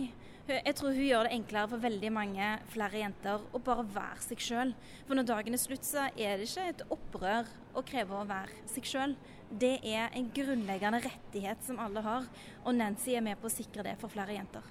Jeg 0.46 0.76
tror 0.78 0.94
hun 0.94 1.02
gjør 1.02 1.26
det 1.26 1.32
enklere 1.34 1.70
for 1.72 1.82
veldig 1.82 2.10
mange 2.14 2.50
flere 2.70 3.00
jenter 3.00 3.46
å 3.50 3.60
bare 3.66 3.82
være 3.96 4.20
seg 4.28 4.44
sjøl. 4.44 4.74
For 5.08 5.18
når 5.18 5.26
dagen 5.26 5.56
er 5.56 5.62
slutt, 5.62 5.88
så 5.88 6.04
er 6.12 6.36
det 6.38 6.46
ikke 6.46 6.66
et 6.70 6.84
opprør 6.94 7.50
å 7.74 7.82
kreve 7.88 8.20
å 8.20 8.28
være 8.28 8.60
seg 8.70 8.86
sjøl. 8.86 9.16
Det 9.50 9.72
er 9.82 10.14
en 10.14 10.28
grunnleggende 10.36 11.00
rettighet 11.02 11.66
som 11.66 11.80
alle 11.82 12.04
har, 12.04 12.28
og 12.62 12.78
Nancy 12.78 13.16
er 13.16 13.24
med 13.26 13.40
på 13.42 13.50
å 13.50 13.56
sikre 13.56 13.86
det 13.86 13.96
for 13.98 14.12
flere 14.12 14.36
jenter. 14.36 14.70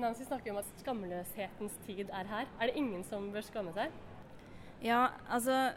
Nancy 0.00 0.26
snakker 0.26 0.54
om 0.54 0.60
at 0.62 0.74
skamløshetens 0.80 1.78
tid 1.86 2.10
er 2.14 2.30
her. 2.30 2.50
Er 2.58 2.70
det 2.70 2.78
ingen 2.78 3.06
som 3.06 3.30
bør 3.34 3.46
skamme 3.46 3.74
seg? 3.76 3.94
Ja, 4.82 5.10
altså 5.28 5.74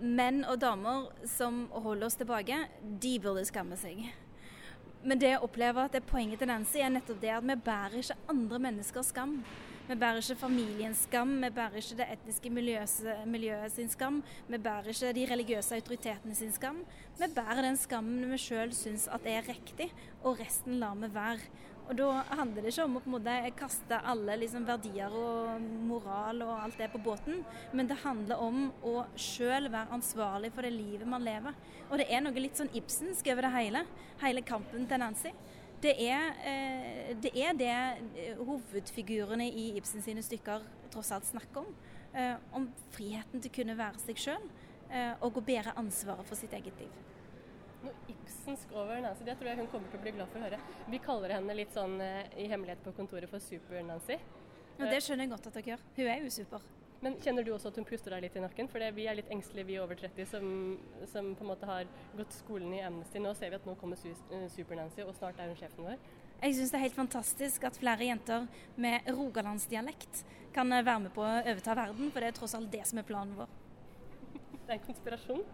Menn 0.00 0.42
og 0.44 0.58
damer 0.60 1.06
som 1.24 1.66
holder 1.72 2.10
oss 2.10 2.18
tilbake, 2.20 2.58
de 3.00 3.14
burde 3.22 3.46
skamme 3.48 3.78
seg. 3.80 4.02
Men 5.06 5.20
det 5.22 5.30
jeg 5.30 5.44
opplever 5.44 5.86
at 5.86 5.94
det 5.94 6.02
er 6.02 6.10
poenget 6.10 6.42
til 6.42 6.50
Nancy, 6.50 6.80
er 6.82 6.90
nettopp 6.92 7.22
det 7.22 7.30
at 7.32 7.46
vi 7.46 7.56
bærer 7.64 7.96
ikke 8.02 8.16
andre 8.32 8.60
menneskers 8.66 9.12
skam. 9.14 9.38
Vi 9.86 9.94
bærer 9.94 10.18
ikke 10.18 10.40
familiens 10.40 11.04
skam, 11.06 11.36
vi 11.40 11.50
bærer 11.54 11.78
ikke 11.78 11.96
det 12.00 12.08
etniske 12.16 12.50
miljøet, 12.50 12.94
miljøet 13.30 13.72
sin 13.72 13.88
skam. 13.88 14.18
Vi 14.50 14.58
bærer 14.58 14.90
ikke 14.90 15.12
de 15.14 15.26
religiøse 15.30 15.78
autoritetene 15.78 16.34
sin 16.34 16.50
skam. 16.52 16.80
Vi 17.20 17.28
bærer 17.36 17.62
den 17.62 17.78
skammen 17.78 18.26
vi 18.32 18.40
sjøl 18.42 18.74
syns 18.74 19.06
at 19.14 19.28
er 19.30 19.46
riktig, 19.46 19.92
og 20.24 20.40
resten 20.42 20.80
lar 20.82 20.98
vi 20.98 21.12
være. 21.14 21.38
Og 21.86 21.94
da 21.94 22.06
handler 22.34 22.64
det 22.64 22.72
ikke 22.72 22.84
om 22.88 22.96
å 22.98 23.02
på 23.04 23.10
en 23.10 23.14
måte 23.14 23.34
kaste 23.58 23.98
alle 24.10 24.34
liksom, 24.40 24.64
verdier 24.66 25.12
og 25.14 25.66
moral 25.86 26.42
og 26.42 26.54
alt 26.58 26.80
det 26.80 26.88
på 26.90 27.00
båten, 27.04 27.44
men 27.76 27.86
det 27.86 28.00
handler 28.02 28.42
om 28.42 28.64
å 28.82 29.04
sjøl 29.14 29.70
være 29.70 29.94
ansvarlig 29.94 30.50
for 30.54 30.66
det 30.66 30.74
livet 30.74 31.06
man 31.08 31.22
lever. 31.26 31.54
Og 31.86 32.00
det 32.02 32.08
er 32.10 32.24
noe 32.24 32.42
litt 32.42 32.58
sånn 32.58 32.72
Ibsensk 32.74 33.30
over 33.30 33.46
det 33.46 33.54
hele. 33.54 33.84
Hele 34.24 34.42
kampen 34.46 34.88
til 34.90 35.02
Nancy. 35.02 35.30
Det 35.80 35.92
er, 36.02 36.32
eh, 36.48 37.12
det 37.22 37.34
er 37.36 37.54
det 37.54 37.70
eh, 37.70 38.38
hovedfigurene 38.40 39.46
i 39.46 39.76
Ibsen 39.78 40.02
sine 40.02 40.24
stykker 40.24 40.64
tross 40.90 41.12
alt 41.14 41.28
snakker 41.28 41.62
om. 41.62 41.74
Eh, 42.16 42.34
om 42.56 42.64
friheten 42.94 43.42
til 43.42 43.52
å 43.52 43.56
kunne 43.58 43.76
være 43.76 44.00
seg 44.00 44.20
sjøl, 44.20 44.44
eh, 44.88 45.12
og 45.20 45.36
å 45.36 45.44
bære 45.44 45.76
ansvaret 45.76 46.24
for 46.24 46.38
sitt 46.38 46.54
eget 46.56 46.80
liv. 46.80 47.02
Noe 47.86 47.94
Ibsensk 48.10 48.72
over 48.74 48.98
Nancy, 49.02 49.24
det 49.26 49.36
tror 49.38 49.52
jeg 49.52 49.60
hun 49.60 49.68
kommer 49.70 49.92
til 49.92 50.00
å 50.00 50.04
bli 50.06 50.14
glad 50.16 50.32
for 50.32 50.42
å 50.42 50.48
høre. 50.48 50.58
Vi 50.90 50.98
kaller 51.04 51.36
henne 51.36 51.54
litt 51.54 51.74
sånn 51.74 52.00
eh, 52.02 52.24
i 52.42 52.48
hemmelighet 52.50 52.82
på 52.82 52.94
kontoret 52.96 53.30
for 53.30 53.42
Super-Nancy. 53.42 54.18
Og 54.76 54.90
det 54.90 54.98
skjønner 55.04 55.24
jeg 55.24 55.32
godt 55.32 55.46
at 55.48 55.56
dere 55.56 55.72
gjør. 55.72 55.86
Hun 55.96 56.10
er 56.10 56.24
jo 56.24 56.32
super. 56.34 56.66
Men 57.04 57.16
kjenner 57.20 57.44
du 57.44 57.52
også 57.52 57.70
at 57.70 57.78
hun 57.78 57.86
puster 57.86 58.14
deg 58.14 58.24
litt 58.24 58.36
i 58.38 58.42
nakken? 58.42 58.68
For 58.72 58.82
vi 58.96 59.04
er 59.06 59.18
litt 59.18 59.32
engstelige, 59.32 59.68
vi 59.68 59.78
over 59.80 59.98
30 60.00 60.28
som, 60.30 60.46
som 61.12 61.28
på 61.36 61.44
en 61.44 61.50
måte 61.50 61.68
har 61.68 61.88
gått 62.16 62.34
skolen 62.38 62.72
i 62.74 62.80
Amnesty. 62.84 63.20
Nå 63.22 63.34
ser 63.36 63.52
vi 63.52 63.58
at 63.60 63.68
nå 63.68 63.76
kommer 63.80 64.00
eh, 64.08 64.46
Super-Nancy, 64.54 65.04
og 65.04 65.14
snart 65.18 65.40
er 65.40 65.52
hun 65.52 65.60
sjefen 65.60 65.86
vår. 65.86 66.00
Jeg 66.40 66.56
syns 66.56 66.72
det 66.72 66.80
er 66.80 66.84
helt 66.88 66.98
fantastisk 66.98 67.64
at 67.68 67.78
flere 67.80 68.08
jenter 68.08 68.48
med 68.80 69.06
rogalandsdialekt 69.12 70.24
kan 70.56 70.72
eh, 70.72 70.84
være 70.84 71.04
med 71.06 71.14
på 71.14 71.24
å 71.24 71.36
overta 71.44 71.76
verden, 71.78 72.10
for 72.10 72.24
det 72.24 72.32
er 72.32 72.40
tross 72.40 72.56
alt 72.58 72.72
det 72.72 72.82
som 72.88 73.00
er 73.00 73.08
planen 73.08 73.36
vår. 73.38 73.54
Det 74.66 74.72
er 74.72 74.80
en 74.80 74.86
konspirasjon. 74.88 75.44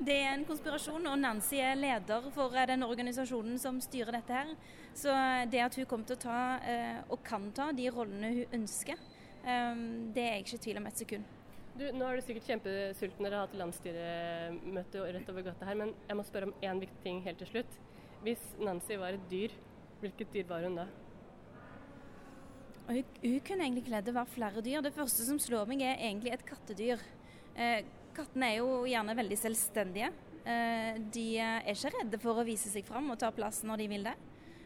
Det 0.00 0.14
er 0.16 0.32
en 0.32 0.46
konspirasjon, 0.48 1.04
og 1.10 1.18
Nancy 1.20 1.58
er 1.60 1.76
leder 1.76 2.30
for 2.34 2.54
eh, 2.56 2.66
den 2.70 2.86
organisasjonen 2.86 3.58
som 3.60 3.80
styrer 3.82 4.16
dette 4.16 4.38
her. 4.38 4.54
Så 4.96 5.12
eh, 5.12 5.44
det 5.52 5.60
at 5.62 5.76
hun 5.78 5.86
kommer 5.90 6.08
til 6.08 6.16
å 6.16 6.22
ta, 6.24 6.40
eh, 6.64 6.98
og 7.12 7.22
kan 7.26 7.50
ta, 7.54 7.68
de 7.76 7.90
rollene 7.92 8.32
hun 8.38 8.58
ønsker, 8.62 9.08
det 9.42 10.22
er 10.22 10.36
jeg 10.36 10.42
ikke 10.44 10.54
i 10.54 10.60
tvil 10.62 10.78
om 10.78 10.84
et 10.86 11.00
sekund. 11.00 11.30
Du, 11.74 11.82
nå 11.96 12.06
er 12.06 12.18
du 12.18 12.22
sikkert 12.22 12.46
kjempesulten. 12.46 13.24
Dere 13.26 13.40
har 13.40 13.48
hatt 13.48 13.56
landsstyremøte 13.58 15.06
rett 15.16 15.30
over 15.32 15.46
gata 15.48 15.66
her. 15.66 15.78
Men 15.80 15.94
jeg 16.06 16.18
må 16.18 16.24
spørre 16.28 16.46
om 16.46 16.52
én 16.62 16.82
viktig 16.82 17.00
ting 17.02 17.18
helt 17.24 17.40
til 17.42 17.50
slutt. 17.50 17.78
Hvis 18.22 18.44
Nancy 18.62 18.98
var 19.00 19.16
et 19.16 19.24
dyr, 19.32 19.56
hvilket 20.02 20.30
dyr 20.36 20.46
var 20.46 20.62
hun 20.62 20.78
da? 20.78 20.86
Hun, 22.86 23.02
hun 23.24 23.42
kunne 23.48 23.66
egentlig 23.66 23.86
kledd 23.88 24.12
å 24.12 24.16
være 24.20 24.34
flere 24.36 24.62
dyr. 24.62 24.84
Det 24.84 24.94
første 24.94 25.26
som 25.26 25.42
slår 25.42 25.66
meg, 25.72 25.82
er 25.82 25.98
egentlig 25.98 26.36
et 26.36 26.46
kattedyr. 26.46 27.02
Eh, 27.56 27.80
kattene 28.16 28.52
er 28.52 28.60
jo 28.60 28.82
gjerne 28.88 29.16
veldig 29.18 29.38
selvstendige. 29.40 30.12
Eh, 30.42 30.98
de 31.14 31.26
er 31.38 31.70
ikke 31.70 31.92
redde 31.96 32.20
for 32.22 32.40
å 32.40 32.46
vise 32.46 32.70
seg 32.72 32.86
fram 32.86 33.10
og 33.14 33.18
ta 33.20 33.30
plass 33.34 33.62
når 33.66 33.84
de 33.84 33.88
vil 33.92 34.06
det. 34.10 34.16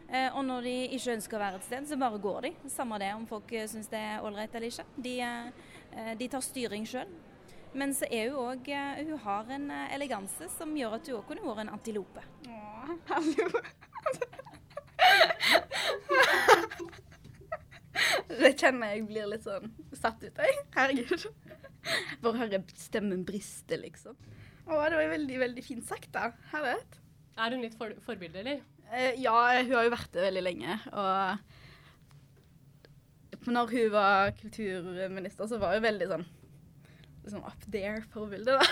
Eh, 0.09 0.31
og 0.39 0.45
når 0.47 0.67
de 0.69 0.75
ikke 0.95 1.17
ønsker 1.17 1.37
å 1.37 1.43
være 1.43 1.59
et 1.59 1.67
sted, 1.67 1.87
så 1.89 1.99
bare 1.99 2.21
går 2.23 2.47
de. 2.47 2.53
Samme 2.71 2.99
det 3.03 3.11
om 3.17 3.25
folk 3.27 3.51
eh, 3.53 3.67
syns 3.71 3.91
det 3.91 3.99
er 3.99 4.27
ålreit 4.27 4.55
eller 4.55 4.71
ikke. 4.71 4.87
De, 5.03 5.15
eh, 5.23 6.13
de 6.21 6.29
tar 6.31 6.45
styring 6.45 6.87
sjøl. 6.87 7.11
Men 7.77 7.93
så 7.93 8.07
er 8.09 8.31
hun 8.31 8.39
òg 8.41 8.69
Hun 9.03 9.19
har 9.21 9.51
en 9.53 9.67
eleganse 9.93 10.47
som 10.55 10.71
gjør 10.79 10.95
at 10.97 11.09
hun 11.11 11.19
òg 11.19 11.27
kunne 11.29 11.45
vært 11.45 11.65
en 11.67 11.75
antilope. 11.75 12.23
Åh, 12.49 12.95
hallo. 13.11 13.47
Det 18.27 18.53
kjenner 18.59 18.95
jeg 18.95 19.05
blir 19.09 19.29
litt 19.31 19.45
sånn 19.47 19.71
satt 19.97 20.23
ut, 20.25 20.41
jeg. 20.41 20.65
Herregud. 20.77 21.27
Bare 22.25 22.41
høre 22.43 22.63
stemmen 22.79 23.25
briste, 23.29 23.77
liksom. 23.81 24.17
Å, 24.67 24.81
det 24.91 24.99
var 24.99 25.13
veldig, 25.13 25.39
veldig 25.43 25.65
fint 25.65 25.87
sagt, 25.87 26.11
da. 26.15 26.31
Herlighet. 26.53 26.99
Er 27.37 27.53
hun 27.53 27.63
litt 27.63 27.77
for 27.79 27.93
forbilde, 28.07 28.41
eller? 28.43 28.59
Eh, 28.91 29.13
ja, 29.21 29.35
hun 29.63 29.75
har 29.77 29.85
jo 29.87 29.95
vært 29.95 30.13
det 30.15 30.27
veldig 30.27 30.45
lenge. 30.47 30.79
Og 30.97 31.39
når 33.53 33.67
hun 33.75 33.93
var 33.95 34.33
kulturminister, 34.41 35.47
så 35.51 35.57
var 35.63 35.77
hun 35.77 35.85
veldig 35.87 36.09
sånn, 36.11 36.27
sånn 37.27 37.47
up 37.47 37.63
there-forbilde, 37.71 38.53
da. 38.59 38.67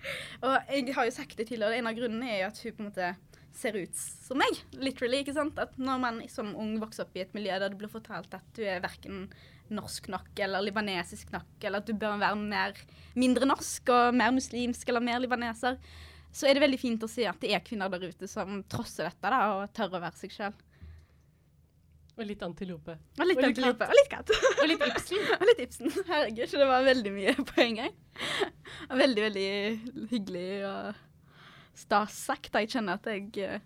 Og 0.46 0.54
jeg 0.72 0.94
har 0.96 1.04
jo 1.06 1.12
sagt 1.12 1.36
det 1.36 1.46
tidligere, 1.50 1.76
en 1.80 1.90
av 1.90 1.98
grunnene 1.98 2.30
er 2.30 2.38
jo 2.44 2.50
at 2.50 2.60
hun 2.62 2.74
på 2.76 2.80
en 2.80 2.88
måte 2.88 3.08
ser 3.56 3.76
ut 3.76 3.96
som 3.98 4.38
meg. 4.40 4.60
Literally, 4.78 5.18
ikke 5.24 5.36
sant? 5.36 5.58
At 5.60 5.76
når 5.80 6.02
man 6.02 6.20
som 6.32 6.54
ung 6.56 6.76
vokser 6.80 7.04
opp 7.04 7.16
i 7.18 7.24
et 7.24 7.34
miljø 7.36 7.58
der 7.58 7.72
det 7.72 7.80
blir 7.80 7.92
fortalt 7.92 8.32
at 8.36 8.46
du 8.56 8.62
er 8.64 8.82
verken 8.84 9.26
norsk 9.74 10.08
nok 10.12 10.40
eller 10.44 10.64
libanesisk 10.66 11.32
nok, 11.34 11.50
eller 11.62 11.82
at 11.82 11.88
du 11.88 11.94
bør 11.98 12.18
være 12.20 12.38
mer, 12.40 12.80
mindre 13.18 13.48
norsk 13.48 13.92
og 13.94 14.16
mer 14.16 14.32
muslimsk 14.34 14.88
eller 14.90 15.04
mer 15.04 15.22
libaneser, 15.22 15.78
så 16.30 16.46
er 16.46 16.56
det 16.56 16.62
veldig 16.62 16.78
fint 16.78 17.04
å 17.04 17.10
se 17.10 17.26
at 17.26 17.40
det 17.42 17.54
er 17.54 17.62
kvinner 17.66 17.90
der 17.90 18.10
ute 18.10 18.28
som 18.30 18.60
trosser 18.70 19.08
dette 19.08 19.32
da, 19.32 19.40
og 19.56 19.72
tør 19.74 19.96
å 19.98 20.02
være 20.02 20.20
seg 20.20 20.34
sjøl. 20.34 20.58
Og 22.20 22.26
litt 22.28 22.42
antilope. 22.44 22.94
Og 23.16 23.24
litt 23.24 23.38
Og 23.38 23.44
litt 23.46 23.48
antilope. 23.48 23.86
Og 23.88 23.96
litt 23.96 24.10
katt. 24.12 24.30
Og 24.60 24.66
litt 24.68 24.82
Ibsen. 24.84 25.22
og 25.38 25.44
litt 25.48 25.62
Ibsen. 25.64 25.92
Herregud, 26.10 26.50
så 26.50 26.60
det 26.60 26.66
var 26.68 26.84
veldig 26.84 27.12
mye 27.14 27.34
på 27.48 27.62
en 27.64 27.78
gang. 27.78 27.94
Veldig, 29.00 29.22
veldig 29.24 30.08
hyggelig 30.10 30.48
og 30.68 30.98
stas 31.80 32.18
sagt. 32.28 32.52
Jeg 32.52 32.68
kjenner 32.74 33.00
at 33.00 33.08
jeg 33.08 33.62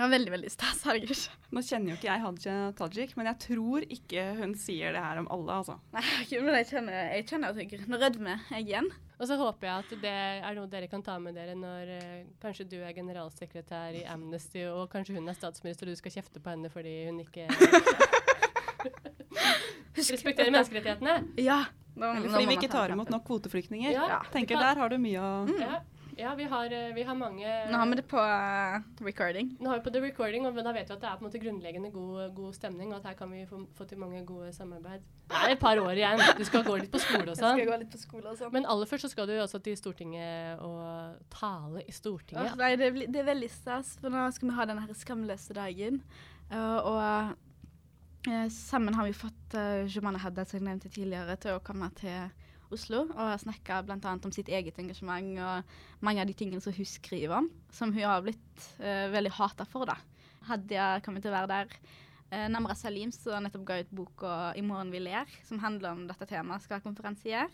var 0.00 0.08
veldig, 0.08 0.30
veldig 0.32 0.50
stas. 0.50 0.78
Herregud. 0.88 1.22
Nå 1.52 1.60
kjenner 1.66 1.92
jo 1.92 1.96
ikke 1.98 2.08
jeg 2.08 2.22
Hadia 2.24 2.54
Tajik, 2.78 3.12
men 3.18 3.28
jeg 3.28 3.38
tror 3.44 3.84
ikke 3.84 4.22
hun 4.38 4.54
sier 4.58 4.94
det 4.96 5.02
her 5.04 5.20
om 5.20 5.28
alle, 5.34 5.58
altså. 5.60 5.76
Nei, 5.92 6.04
men 6.40 6.56
jeg 6.62 6.68
kjenner, 6.70 6.96
jeg 7.12 7.26
kjenner 7.28 7.52
at 7.52 7.60
jeg 7.60 7.82
rødmer 7.90 8.46
jeg 8.54 8.70
igjen. 8.70 8.88
Og 9.22 9.28
så 9.28 9.36
håper 9.38 9.68
jeg 9.68 9.84
at 9.84 9.92
det 10.02 10.14
er 10.48 10.56
noe 10.56 10.66
dere 10.72 10.88
kan 10.90 11.04
ta 11.06 11.14
med 11.22 11.36
dere 11.38 11.52
når 11.54 11.90
eh, 11.94 12.24
kanskje 12.42 12.64
du 12.72 12.78
er 12.80 12.96
generalsekretær 12.96 13.94
i 14.00 14.02
Amnesty, 14.10 14.64
og 14.66 14.88
kanskje 14.90 15.14
hun 15.18 15.28
er 15.30 15.36
statsminister, 15.38 15.86
og 15.86 15.94
du 15.94 16.00
skal 16.00 16.16
kjefte 16.16 16.42
på 16.42 16.50
henne 16.50 16.72
fordi 16.72 16.96
hun 17.06 17.20
ikke 17.22 17.46
respekterer 20.00 20.50
menneskerettighetene. 20.50 21.20
Ja. 21.44 21.60
Nå, 21.92 22.08
Eller 22.08 22.26
nå 22.26 22.32
fordi 22.32 22.48
må 22.48 22.54
vi 22.54 22.58
ikke 22.58 22.72
tar 22.72 22.92
imot 22.94 23.10
nok 23.12 23.26
kvoteflyktninger. 23.28 23.92
Ja. 23.92 24.06
Ja. 24.16 24.20
Tenker 24.32 24.56
der 24.58 24.80
har 24.80 24.88
du 24.90 24.96
mye 25.02 25.20
å 25.20 25.32
Ja. 25.60 25.82
Ja, 26.18 26.34
vi 26.36 26.44
har, 26.44 26.72
eh, 26.72 26.92
vi 26.94 27.02
har 27.08 27.14
mange 27.16 27.46
Nå 27.70 27.78
har 27.78 27.86
vi 27.88 27.96
det 27.96 28.04
på 28.10 28.18
eh, 28.20 28.82
recording. 29.06 29.56
Nå 29.60 29.70
har 29.70 29.78
vi 29.78 29.84
på 29.86 29.92
the 29.94 30.00
recording, 30.04 30.44
og 30.46 30.54
da 30.58 30.72
vet 30.76 30.88
vi 30.90 30.94
at 30.94 31.00
det 31.00 31.08
er 31.08 31.16
på 31.16 31.24
en 31.24 31.28
måte 31.30 31.40
grunnleggende 31.40 31.90
god, 31.94 32.34
god 32.36 32.52
stemning, 32.56 32.92
og 32.92 32.98
at 33.00 33.06
her 33.10 33.14
kan 33.18 33.30
vi 33.32 33.44
få, 33.48 33.62
få 33.78 33.84
til 33.88 33.98
mange 34.02 34.20
gode 34.28 34.52
samarbeid. 34.52 35.00
Det 35.32 35.38
er 35.40 35.54
et 35.54 35.62
par 35.62 35.80
år 35.80 35.92
igjen. 35.96 36.20
Du 36.38 36.44
skal 36.44 36.64
gå 36.66 36.76
litt 36.82 36.92
på 36.92 37.00
skole 37.00 37.22
og 37.22 37.28
Jeg 37.32 37.40
skal 37.40 37.56
sånn. 37.56 37.70
gå 37.70 37.78
litt 37.84 37.92
på 37.94 38.02
skole 38.02 38.28
og 38.34 38.36
sånn. 38.42 38.52
Men 38.52 38.66
aller 38.68 38.90
først 38.90 39.06
så 39.08 39.12
skal 39.14 39.30
du 39.30 39.32
også 39.40 39.62
til 39.64 39.76
Stortinget 39.80 40.60
og 40.60 41.16
tale 41.32 41.86
i 41.86 41.92
Stortinget. 41.96 42.52
Stortinget. 42.52 42.58
nei, 42.60 42.74
det, 42.76 42.92
blir- 42.98 43.08
det 43.14 43.22
er 43.24 43.30
veldig 43.32 43.50
stas, 43.50 43.94
for 44.02 44.12
nå 44.12 44.26
skal 44.36 44.50
vi 44.52 44.58
ha 44.58 44.68
denne 44.68 44.84
her 44.84 45.00
skamløse 45.00 45.56
dagen. 45.56 46.02
Eh, 46.52 46.78
og 46.84 47.00
eh, 48.28 48.48
sammen 48.52 48.94
har 48.94 49.08
vi 49.08 49.16
fått 49.16 49.56
uh, 49.56 49.82
Jumana 49.88 50.20
Haddad, 50.22 50.46
som 50.50 50.60
jeg 50.60 50.68
nevnte 50.68 50.92
tidligere, 50.92 51.38
til 51.40 51.56
å 51.56 51.62
komme 51.64 51.88
til 51.98 52.28
Oslo 52.76 53.02
og 53.06 53.32
snakka 53.42 53.80
bl.a. 53.86 54.12
om 54.14 54.32
sitt 54.34 54.50
eget 54.52 54.78
engasjement 54.80 55.40
og 55.42 55.74
mange 56.04 56.22
av 56.22 56.30
de 56.30 56.36
tingene 56.36 56.62
som 56.64 56.74
hun 56.76 56.88
skriver 56.88 57.34
om, 57.38 57.50
som 57.72 57.92
hun 57.94 58.06
har 58.06 58.22
blitt 58.24 58.64
uh, 58.80 59.10
veldig 59.12 59.34
hata 59.38 59.66
for. 59.68 59.88
da. 59.88 59.98
Hadia 60.48 60.94
kommer 61.04 61.22
til 61.22 61.32
å 61.32 61.36
være 61.36 61.50
der. 61.52 61.76
Uh, 62.32 62.46
Namra 62.52 62.76
Salim, 62.78 63.12
som 63.14 63.44
nettopp 63.44 63.66
ga 63.68 63.80
ut 63.82 63.92
boka 63.92 64.32
'I 64.56 64.64
morgen 64.64 64.94
vi 64.94 65.02
ler', 65.04 65.36
som 65.44 65.60
handler 65.62 65.92
om 65.92 66.06
dette 66.08 66.28
temaet, 66.30 66.64
skal 66.64 66.80
ha 66.80 66.86
konferansier. 66.86 67.52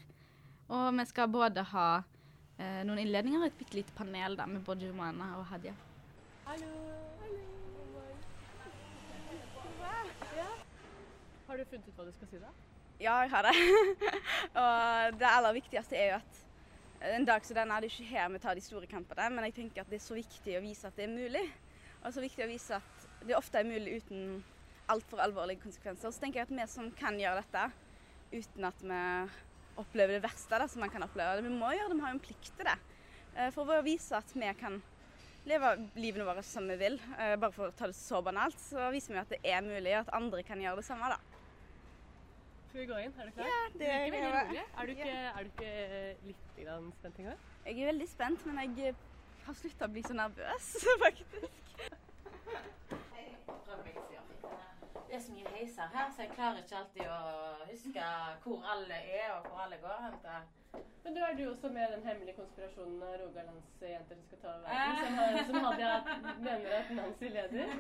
Og 0.69 0.89
vi 0.99 1.09
skal 1.09 1.33
både 1.33 1.65
ha 1.73 1.89
uh, 1.99 2.81
noen 2.85 3.03
innledninger 3.03 3.43
og 3.43 3.51
et 3.51 3.59
bitte 3.59 3.81
lite 3.81 3.97
panel 3.99 4.37
da, 4.39 4.47
med 4.47 4.65
både 4.65 4.87
Jumana 4.87 5.35
og 5.41 5.47
Hadia. 5.51 5.75
Hallo. 6.47 6.73
Hallo. 7.21 7.49
Har 11.49 11.57
du 11.57 11.65
funnet 11.65 11.87
ut 11.89 11.97
hva 11.97 12.05
du 12.05 12.13
skal 12.13 12.29
si 12.29 12.39
da? 12.43 12.51
Ja, 12.99 13.21
jeg 13.23 13.31
har 13.31 13.47
det. 13.47 13.55
og 14.63 15.19
det 15.21 15.27
aller 15.31 15.55
viktigste 15.55 15.95
er 15.95 16.09
jo 16.11 16.17
at 16.19 17.13
en 17.15 17.27
dag 17.29 17.45
som 17.47 17.55
denne 17.55 17.77
er 17.77 17.85
det 17.85 17.93
ikke 17.93 18.09
her 18.11 18.31
vi 18.35 18.41
tar 18.43 18.59
de 18.59 18.65
store 18.65 18.89
kampene, 18.91 19.29
men 19.31 19.47
jeg 19.47 19.55
tenker 19.61 19.85
at 19.85 19.91
det 19.91 20.01
er 20.01 20.07
så 20.09 20.17
viktig 20.19 20.57
å 20.59 20.63
vise 20.65 20.89
at 20.89 20.99
det 20.99 21.07
er 21.07 21.13
mulig. 21.13 21.45
Og 22.03 22.11
så 22.15 22.25
viktig 22.25 22.43
å 22.43 22.51
vise 22.51 22.81
at 22.81 23.07
det 23.23 23.37
ofte 23.39 23.61
er 23.61 23.69
mulig 23.69 24.01
uten 24.03 24.41
altfor 24.91 25.23
alvorlige 25.23 25.63
konsekvenser. 25.63 26.11
Så 26.11 26.23
tenker 26.25 26.41
jeg 26.41 26.49
at 26.49 26.57
vi 26.57 26.67
som 26.73 26.91
kan 26.99 27.19
gjøre 27.21 27.45
dette 27.45 27.69
uten 28.33 28.67
at 28.67 28.83
vi 28.83 29.01
opplever 29.79 30.17
det 30.19 30.25
verste 30.27 30.59
da, 30.59 30.67
som 30.67 30.83
man 30.83 30.91
kan 30.91 31.07
oppleve, 31.07 31.45
vi 31.47 31.55
må 31.55 31.71
gjøre 31.71 31.93
det, 31.93 31.99
vi 32.01 32.03
har 32.03 32.15
jo 32.15 32.19
en 32.19 32.25
plikt 32.25 32.51
til 32.59 32.67
det. 32.67 32.79
Eh, 33.37 33.51
For 33.55 33.71
å 33.71 33.83
vise 33.87 34.19
at 34.19 34.35
vi 34.35 34.51
kan 34.59 34.81
leve 35.47 35.75
livene 35.95 36.27
våre 36.27 36.43
som 36.43 36.67
vi 36.67 36.75
vil, 36.81 36.99
eh, 37.15 37.37
bare 37.39 37.55
for 37.55 37.71
å 37.71 37.77
ta 37.79 37.87
det 37.87 37.95
så 37.95 38.19
banalt, 38.27 38.59
så 38.59 38.91
viser 38.91 39.15
vi 39.15 39.23
at 39.23 39.37
det 39.37 39.43
er 39.47 39.63
mulig, 39.63 39.95
og 39.95 40.03
at 40.03 40.17
andre 40.19 40.43
kan 40.43 40.59
gjøre 40.59 40.83
det 40.83 40.89
samme. 40.91 41.15
da. 41.15 41.28
Skal 42.69 42.81
vi 42.81 42.87
gå 42.87 42.97
inn? 43.01 43.13
Er 43.21 43.27
du 43.27 43.31
klar? 43.33 43.47
Ja, 43.47 43.53
det 43.79 43.89
er, 43.89 43.99
jeg 43.99 44.07
Er 44.79 44.87
du 44.87 44.91
ikke, 44.91 45.11
er 45.11 45.43
du 45.43 45.49
ikke 45.49 46.17
litt 46.27 46.57
grann 46.59 46.93
spent 46.99 47.19
engang? 47.19 47.39
Jeg 47.65 47.81
er 47.81 47.87
veldig 47.87 48.09
spent, 48.09 48.47
men 48.47 48.59
jeg 48.61 48.71
eh, 48.91 48.95
har 49.47 49.55
slutta 49.57 49.85
å 49.89 49.91
bli 49.95 50.03
så 50.05 50.15
nervøs, 50.19 50.67
faktisk. 51.05 51.53
Det 55.09 55.15
er 55.17 55.21
så 55.25 55.33
mye 55.33 55.49
heiser 55.55 55.87
her, 55.95 56.07
så 56.13 56.19
jeg 56.27 56.33
klarer 56.35 56.59
ikke 56.61 56.77
alltid 56.83 57.07
å 57.09 57.11
huske 57.71 58.03
hvor 58.45 58.59
alle 58.75 58.97
er 59.17 59.29
og 59.39 59.43
hvor 59.49 59.59
alle 59.65 59.77
går. 59.81 59.97
Hente. 60.05 60.35
Men 61.05 61.11
du 61.17 61.21
er 61.25 61.33
du 61.39 61.45
også 61.49 61.69
med 61.73 61.87
den 61.95 62.03
hemmelige 62.05 62.37
konspirasjonen 62.37 63.03
av 63.03 63.17
Rogalandsjenter 63.23 64.17
skal 64.27 64.39
ta 64.43 64.49
over 64.53 64.63
verden, 64.69 64.97
som, 65.01 65.13
har, 65.17 65.31
som 65.49 65.57
Hadia 65.65 65.93
mener 66.45 66.71
at 66.83 66.89
Nancy 67.01 67.27
leder? 67.33 67.69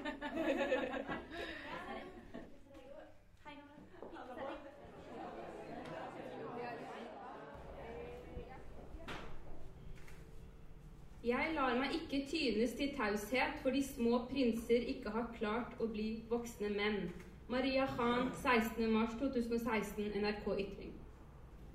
Jeg 11.28 11.50
lar 11.52 11.74
meg 11.76 11.92
ikke 11.92 12.22
tynes 12.30 12.70
til 12.78 12.94
taushet 12.96 13.58
fordi 13.60 13.82
små 13.84 14.22
prinser 14.30 14.86
ikke 14.92 15.10
har 15.12 15.26
klart 15.34 15.74
å 15.82 15.88
bli 15.90 16.22
voksne 16.30 16.70
menn. 16.72 17.10
Maria 17.52 17.84
Khan, 17.90 18.30
16.3.2016, 18.40 20.14
NRK 20.22 20.46
Ytring. 20.62 20.94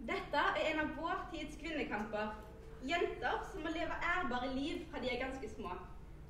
Dette 0.07 0.41
er 0.41 0.57
en 0.71 0.79
av 0.83 0.89
vår 0.97 1.17
tids 1.33 1.59
kvinnekamper. 1.61 2.27
Jenter 2.89 3.35
som 3.51 3.59
må 3.65 3.69
leve 3.75 3.95
ærbare 4.15 4.49
liv 4.55 4.75
fra 4.89 4.97
de 5.03 5.07
er 5.11 5.21
ganske 5.21 5.47
små. 5.53 5.71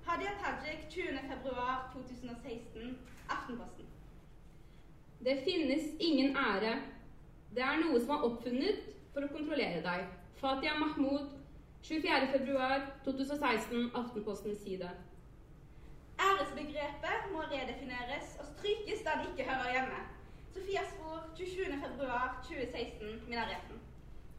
Hadia 0.04 0.34
Tajik, 0.42 0.82
20.2.2016, 0.92 2.98
Aftenposten. 3.30 3.88
Det 5.24 5.38
finnes 5.48 5.84
ingen 6.00 6.36
ære. 6.36 6.76
Det 7.56 7.64
er 7.64 7.80
noe 7.86 8.04
som 8.04 8.18
er 8.18 8.28
oppfunnet 8.28 8.80
for 9.14 9.24
å 9.24 9.32
kontrollere 9.32 9.80
deg. 9.86 10.12
Fatia 10.42 10.76
Mahmoud, 10.76 11.43
24.2.2016, 11.84 13.91
Aftenpostens 14.00 14.60
side. 14.63 14.89
Æresbegrepet 16.19 17.32
må 17.34 17.39
redefineres 17.54 18.28
og 18.39 18.46
strykes 18.46 19.00
der 19.06 19.15
det 19.19 19.26
ikke 19.30 19.43
hører 19.50 19.72
hjemme. 19.72 20.00
Sofia 20.54 20.84
Svor, 20.91 21.19
27.2.2016, 21.39 23.28
Minareten. 23.28 23.78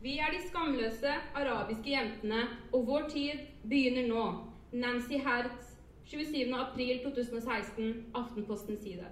Vi 0.01 0.19
er 0.19 0.31
de 0.31 0.49
skamløse 0.49 1.13
arabiske 1.35 1.91
jentene, 1.91 2.49
og 2.73 2.87
vår 2.87 3.01
tid 3.09 3.39
begynner 3.63 4.03
nå. 4.09 4.35
Nancy 4.73 5.13
Hertz, 5.27 5.65
27.4.2016, 6.07 7.83
Aftenpostens 8.15 8.83
side. 8.83 9.07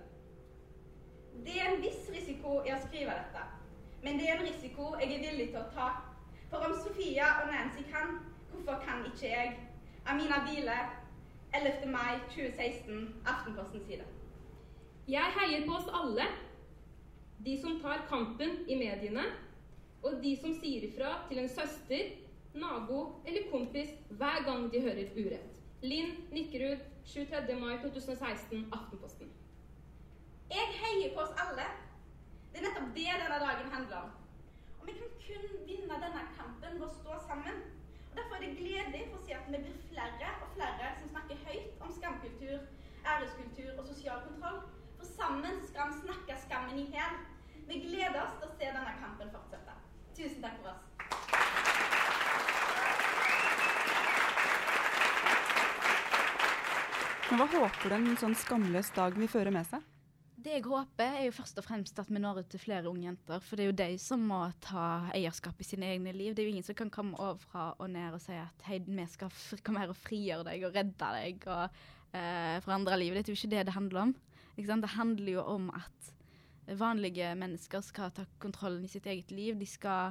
Det 1.45 1.61
er 1.61 1.67
en 1.73 1.83
viss 1.83 2.11
risiko 2.17 2.61
i 2.67 2.73
å 2.73 2.79
skrive 2.87 3.13
dette, 3.19 3.43
men 4.03 4.19
det 4.19 4.29
er 4.29 4.35
en 4.37 4.47
risiko 4.49 4.83
jeg 5.01 5.09
er 5.17 5.23
villig 5.29 5.49
til 5.51 5.61
å 5.63 5.71
ta. 5.75 5.89
For 6.53 6.61
om 6.69 6.75
Sofia 6.85 7.27
og 7.41 7.47
Nancy 7.53 7.83
kan, 7.93 8.09
hvorfor 8.51 8.83
kan 8.87 9.07
ikke 9.07 9.29
jeg? 9.37 9.69
Amina 10.07 10.39
Bile, 10.47 10.75
11. 11.55 11.91
mai 11.91 12.19
2016, 12.29 13.23
Aftenpostens 13.27 13.87
side. 13.87 14.05
Jeg 15.09 15.33
heier 15.37 15.65
på 15.67 15.79
oss 15.79 15.89
alle. 16.01 16.27
De 17.47 17.57
som 17.63 17.81
tar 17.81 18.05
kampen 18.09 18.53
i 18.69 18.77
mediene, 18.85 19.25
og 20.03 20.21
de 20.23 20.37
som 20.43 20.53
sier 20.61 20.85
ifra 20.91 21.15
til 21.31 21.41
en 21.41 21.49
søster, 21.49 22.13
nabo 22.55 23.01
eller 23.27 23.49
kompis 23.51 23.97
hver 24.11 24.45
gang 24.45 24.69
de 24.73 24.85
hører 24.85 25.17
urett. 25.17 25.61
Linn 25.83 26.13
Nikkerud, 26.37 26.85
23. 27.07 27.61
mai 27.65 27.79
2016, 27.83 28.69
Aftenposten. 28.73 29.33
Jeg 30.53 30.81
heier 30.83 31.15
på 31.15 31.25
oss 31.25 31.39
alle. 31.47 31.71
Det 32.53 32.61
er 32.61 32.69
nettopp 32.69 32.93
det 32.99 33.09
denne 33.23 33.47
dagen 33.47 33.73
handler 33.73 34.05
om. 34.05 34.19
Og 34.83 34.89
vi 34.89 34.93
kan 34.99 35.11
kun 35.25 35.67
vinne 35.67 35.97
denne 36.03 36.23
kampen 36.37 36.73
ved 36.81 36.87
å 36.89 36.95
stå 36.95 37.19
sammen. 37.29 37.59
Og 38.11 38.17
Derfor 38.19 38.35
er 38.35 38.41
det 38.43 38.57
gledelig 38.59 39.03
for 39.13 39.21
å 39.21 39.27
si 39.27 39.35
at 39.37 39.45
vi 39.47 39.61
blir 39.63 39.77
flere 39.93 40.31
og 40.43 40.49
flere 40.57 40.89
som 40.99 41.13
snakker 41.13 41.45
høyt 41.45 41.85
om 41.87 41.93
skamkultur, 41.99 42.65
æreskultur 43.13 43.77
og 43.77 43.87
sosial 43.87 44.25
kontroll. 44.25 44.59
For 44.97 45.07
sammen 45.13 45.63
skal 45.69 45.93
vi 45.93 46.01
snakke 46.01 46.41
skammen 46.49 46.83
i 46.83 46.89
hjel. 46.97 47.15
Vi 47.69 47.79
gleder 47.85 48.19
oss 48.25 48.35
til 48.41 48.49
å 48.49 48.57
se 48.57 48.73
denne 48.75 48.97
kampen 48.99 49.31
fortsette. 49.37 49.79
Tusen 50.19 50.43
takk 50.43 50.59
for 50.65 50.75
oss. 50.75 50.83
Hva 57.31 57.51
håper 57.55 57.87
du 57.87 58.01
en 58.03 58.23
sånn 58.27 58.39
skamløs 58.43 58.91
dag 58.99 59.15
vil 59.15 59.31
føre 59.31 59.55
med 59.55 59.71
seg? 59.71 59.92
Det 60.43 60.57
jeg 60.57 60.65
håper, 60.67 61.17
er 61.21 61.27
jo 61.29 61.35
først 61.37 61.59
og 61.61 61.65
fremst 61.65 61.99
at 62.03 62.09
vi 62.11 62.19
når 62.19 62.41
ut 62.41 62.49
til 62.51 62.59
flere 62.59 62.91
unge 62.91 63.05
jenter. 63.07 63.43
For 63.45 63.59
det 63.59 63.63
er 63.63 63.69
jo 63.69 63.77
de 63.79 63.99
som 64.03 64.23
må 64.27 64.41
ta 64.65 64.87
eierskap 65.15 65.61
i 65.63 65.67
sine 65.67 65.93
egne 65.93 66.11
liv. 66.17 66.33
Det 66.35 66.43
er 66.43 66.49
jo 66.49 66.55
ingen 66.57 66.67
som 66.67 66.79
kan 66.79 66.91
komme 66.91 67.19
overfra 67.21 67.69
og 67.79 67.91
ned 67.93 68.17
og 68.17 68.23
si 68.25 68.35
at 68.35 68.65
hei, 68.67 68.81
vi 68.83 69.05
skal 69.13 69.31
komme 69.63 69.85
her 69.85 69.93
og 69.93 70.01
frigjøre 70.01 70.49
deg 70.49 70.67
og 70.67 70.75
redde 70.75 71.13
deg 71.15 71.47
og 71.47 71.63
eh, 71.69 72.59
forandre 72.65 72.99
livet. 72.99 73.23
Det 73.23 73.31
er 73.31 73.37
jo 73.37 73.39
ikke 73.39 73.53
det 73.55 73.67
det 73.69 73.77
handler 73.77 74.03
om. 74.09 74.17
Det 74.57 74.91
handler 74.97 75.33
jo 75.33 75.47
om 75.55 75.71
at 75.79 76.11
vanlige 76.79 77.31
mennesker 77.39 77.87
skal 77.87 78.11
ta 78.17 78.27
kontrollen 78.43 78.83
i 78.85 78.91
sitt 78.91 79.07
eget 79.07 79.31
liv. 79.31 79.55
De 79.61 79.69
skal 79.69 80.11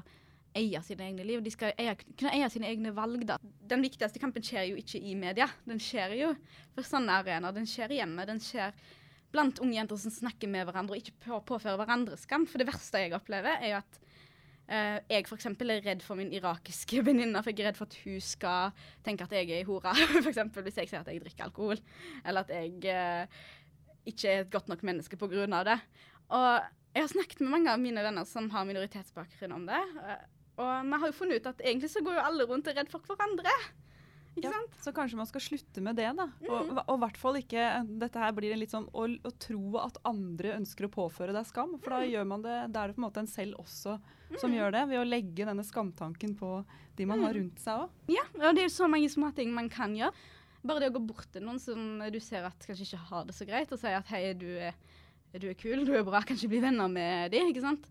eie 0.55 0.79
sine 0.83 1.09
egne 1.09 1.27
liv. 1.27 1.43
De 1.43 1.51
skal 1.51 1.75
eie, 1.79 1.97
kunne 2.15 2.31
eie 2.37 2.49
sine 2.51 2.71
egne 2.71 2.95
valg. 2.95 3.27
da. 3.27 3.37
Den 3.43 3.83
viktigste 3.83 4.19
kampen 4.19 4.47
skjer 4.47 4.71
jo 4.71 4.79
ikke 4.79 4.99
i 4.99 5.13
media. 5.15 5.49
Den 5.67 5.79
skjer 5.79 6.15
jo 6.19 6.33
på 6.75 6.87
sånne 6.87 7.19
arenaer. 7.19 7.55
Den 7.55 7.67
skjer 7.67 7.99
hjemme. 7.99 8.27
Den 8.27 8.39
skjer 8.43 8.75
blant 9.31 9.59
unge 9.63 9.77
jenter 9.77 9.99
som 10.01 10.13
snakker 10.13 10.49
med 10.51 10.67
hverandre 10.67 10.97
og 10.97 11.01
ikke 11.01 11.17
på, 11.25 11.39
påfører 11.53 11.79
hverandre 11.81 12.17
skam. 12.19 12.47
For 12.49 12.61
det 12.61 12.69
verste 12.69 13.03
jeg 13.03 13.15
opplever, 13.17 13.57
er 13.59 13.75
jo 13.75 13.83
at 13.83 14.01
Uh, 14.71 15.01
jeg 15.11 15.25
f.eks. 15.27 15.49
er 15.49 15.81
redd 15.83 16.03
for 16.05 16.15
min 16.15 16.29
irakiske 16.31 17.01
venninne. 17.07 17.41
For 17.43 17.51
jeg 17.51 17.65
er 17.65 17.71
redd 17.71 17.79
for 17.81 17.89
at 17.89 17.97
hun 18.05 18.21
skal 18.23 18.85
tenke 19.03 19.25
at 19.25 19.33
jeg 19.35 19.49
er 19.49 19.57
ei 19.57 19.65
hore, 19.67 19.91
f.eks. 20.23 20.37
hvis 20.63 20.77
jeg 20.79 20.87
sier 20.87 21.01
at 21.01 21.09
jeg 21.11 21.19
drikker 21.19 21.49
alkohol. 21.49 21.81
Eller 22.23 22.45
at 22.45 22.53
jeg 22.55 22.77
uh, 22.87 23.41
ikke 24.07 24.29
er 24.31 24.45
et 24.45 24.53
godt 24.53 24.71
nok 24.71 24.85
menneske 24.87 25.19
pga. 25.19 25.63
det. 25.67 25.75
Og 26.31 26.47
jeg 26.95 27.03
har 27.03 27.11
snakket 27.11 27.43
med 27.43 27.51
mange 27.51 27.73
av 27.73 27.83
mine 27.83 28.05
venner 28.05 28.27
som 28.27 28.47
har 28.53 28.69
minoritetsbakgrunn 28.69 29.57
om 29.57 29.67
det. 29.67 29.81
eh, 30.05 30.23
Og 30.61 30.71
vi 30.87 30.99
har 31.01 31.07
jo 31.07 31.17
funnet 31.19 31.41
ut 31.41 31.51
at 31.51 31.61
egentlig 31.65 31.91
så 31.91 32.03
går 32.05 32.17
jo 32.17 32.25
alle 32.29 32.47
rundt 32.47 32.67
og 32.67 32.73
er 32.73 32.81
redd 32.81 32.91
for 32.93 33.03
hverandre. 33.07 33.53
Ikke 34.37 34.47
Ja? 34.47 34.59
Så 34.81 34.93
kanskje 34.95 35.17
man 35.19 35.27
skal 35.27 35.41
slutte 35.41 35.81
med 35.83 35.95
det, 35.97 36.07
da. 36.15 36.23
Og 36.47 36.67
Mm. 36.69 36.77
og 36.87 36.99
hvert 37.01 37.17
fall 37.17 37.35
ikke 37.35 37.99
Dette 37.99 38.15
her 38.19 38.31
blir 38.31 38.55
litt 38.55 38.71
sånn 38.71 38.87
å, 38.93 39.03
å 39.23 39.31
tro 39.37 39.77
at 39.77 39.97
andre 40.05 40.55
ønsker 40.57 40.87
å 40.87 40.89
påføre 40.89 41.33
deg 41.33 41.45
skam. 41.45 41.77
For 41.79 41.89
da 41.89 41.99
Mm. 41.99 42.11
gjør 42.11 42.27
man 42.27 42.41
det 42.41 42.71
Da 42.71 42.83
er 42.83 42.87
det 42.87 42.95
på 42.95 43.03
en 43.03 43.09
måte 43.11 43.17
en 43.19 43.27
selv 43.27 43.55
også 43.59 43.99
som 44.39 44.51
gjør 44.51 44.71
det, 44.71 44.87
ved 44.87 44.99
å 44.99 45.09
legge 45.09 45.45
denne 45.45 45.63
skamtanken 45.63 46.37
på 46.39 46.65
de 46.95 47.05
man 47.05 47.19
Mm. 47.19 47.25
har 47.25 47.33
rundt 47.33 47.59
seg 47.59 47.79
òg. 47.81 47.89
Ja, 48.07 48.23
og 48.47 48.55
det 48.55 48.59
er 48.63 48.67
jo 48.69 48.77
så 48.85 48.89
mange 48.89 49.09
småting 49.09 49.51
man 49.53 49.67
kan 49.69 49.93
gjøre. 49.93 50.13
Bare 50.63 50.79
det 50.79 50.93
å 50.93 50.99
gå 50.99 51.07
bort 51.07 51.27
til 51.33 51.41
noen 51.41 51.59
som 51.59 51.99
du 52.09 52.19
ser 52.19 52.45
at 52.45 52.57
kanskje 52.59 52.85
ikke 52.93 53.05
har 53.09 53.25
det 53.25 53.33
så 53.35 53.45
greit, 53.45 53.71
og 53.71 53.79
si 53.79 53.87
at 53.87 54.05
hei, 54.07 54.33
du 54.33 54.45
er, 54.57 54.73
du 55.37 55.49
er 55.49 55.55
kul, 55.55 55.83
du 55.85 55.93
er 55.93 56.03
bra, 56.03 56.21
kanskje 56.21 56.47
bli 56.47 56.61
venner 56.61 56.87
med 56.87 57.31
de, 57.31 57.39
ikke 57.51 57.61
sant? 57.61 57.85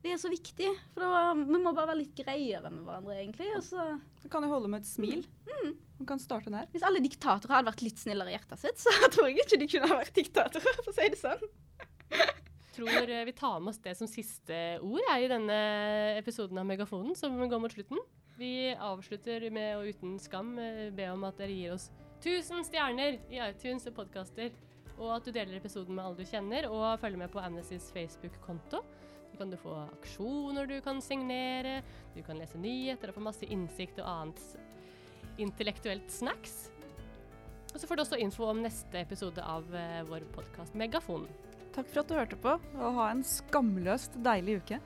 Det 0.00 0.14
er 0.14 0.20
så 0.20 0.30
viktig, 0.32 0.68
for 0.94 1.04
var, 1.12 1.34
vi 1.36 1.58
må 1.60 1.74
bare 1.76 1.90
være 1.90 2.00
litt 2.00 2.14
greiere 2.16 2.70
med 2.72 2.86
hverandre, 2.86 3.16
egentlig. 3.20 3.50
Og 3.58 3.64
så, 3.66 3.84
Det 4.22 4.30
kan 4.32 4.46
jo 4.46 4.52
holde 4.52 4.70
med 4.72 4.80
et 4.80 4.88
smil. 4.88 5.26
Mm. 5.44 5.74
Man 6.00 6.08
kan 6.08 6.22
starte 6.22 6.52
der. 6.52 6.68
hvis 6.72 6.84
alle 6.86 7.02
diktatorer 7.04 7.58
hadde 7.58 7.68
vært 7.68 7.82
litt 7.84 8.00
snillere 8.00 8.32
i 8.32 8.36
hjertet 8.38 8.62
sitt, 8.62 8.80
så 8.80 8.94
tror 9.12 9.28
jeg 9.28 9.42
ikke 9.44 9.58
de 9.60 9.68
kunne 9.74 9.90
ha 9.90 9.98
vært 10.00 10.16
diktatorer, 10.16 10.78
for 10.78 10.88
å 10.88 10.96
si 10.96 11.10
det 11.12 11.20
sånn. 11.20 11.44
tror 12.72 13.12
eh, 13.12 13.26
vi 13.28 13.34
tar 13.36 13.60
med 13.60 13.74
oss 13.74 13.82
det 13.84 13.92
som 13.98 14.08
siste 14.08 14.62
ord 14.80 15.02
jeg, 15.04 15.26
i 15.26 15.30
denne 15.34 15.58
episoden 16.16 16.62
av 16.62 16.68
Megafonen, 16.70 17.12
som 17.18 17.36
går 17.36 17.60
mot 17.60 17.76
slutten. 17.76 18.00
Vi 18.40 18.72
avslutter 18.72 19.44
med 19.52 19.76
å 19.76 19.84
uten 19.84 20.16
skam 20.22 20.54
eh, 20.62 20.88
be 20.96 21.10
om 21.12 21.28
at 21.28 21.36
dere 21.42 21.52
gir 21.52 21.76
oss 21.76 21.90
1000 22.22 22.64
stjerner 22.70 23.20
i 23.28 23.44
iTunes 23.44 23.84
og 23.88 23.98
podkaster, 24.00 24.56
og 24.96 25.12
at 25.18 25.28
du 25.28 25.32
deler 25.32 25.60
episoden 25.60 25.96
med 25.96 26.04
alle 26.06 26.24
du 26.24 26.28
kjenner, 26.28 26.68
og 26.72 27.00
følger 27.00 27.20
med 27.20 27.32
på 27.32 27.40
Amnestys 27.44 27.92
Facebook-konto. 27.92 28.80
Kan 29.40 29.48
du 29.48 29.56
få 29.56 29.72
aksjoner 29.86 30.66
du 30.68 30.74
kan 30.84 30.98
signere, 31.00 31.78
du 32.12 32.20
kan 32.20 32.36
lese 32.36 32.58
nyheter 32.60 33.08
og 33.08 33.16
få 33.16 33.22
masse 33.24 33.46
innsikt 33.48 33.96
og 34.02 34.10
annet 34.10 34.42
intellektuelt 35.40 36.12
snacks. 36.12 36.66
Og 37.70 37.78
så 37.80 37.88
får 37.88 37.96
du 37.96 38.02
også 38.04 38.18
info 38.20 38.50
om 38.50 38.60
neste 38.60 39.00
episode 39.00 39.40
av 39.40 39.64
eh, 39.72 40.02
vår 40.04 40.26
podkast 40.34 40.76
Megafon. 40.76 41.24
Takk 41.72 41.88
for 41.88 42.02
at 42.02 42.10
du 42.10 42.18
hørte 42.18 42.40
på, 42.42 42.52
og 42.76 42.98
ha 42.98 43.08
en 43.14 43.24
skamløst 43.24 44.20
deilig 44.20 44.58
uke. 44.60 44.80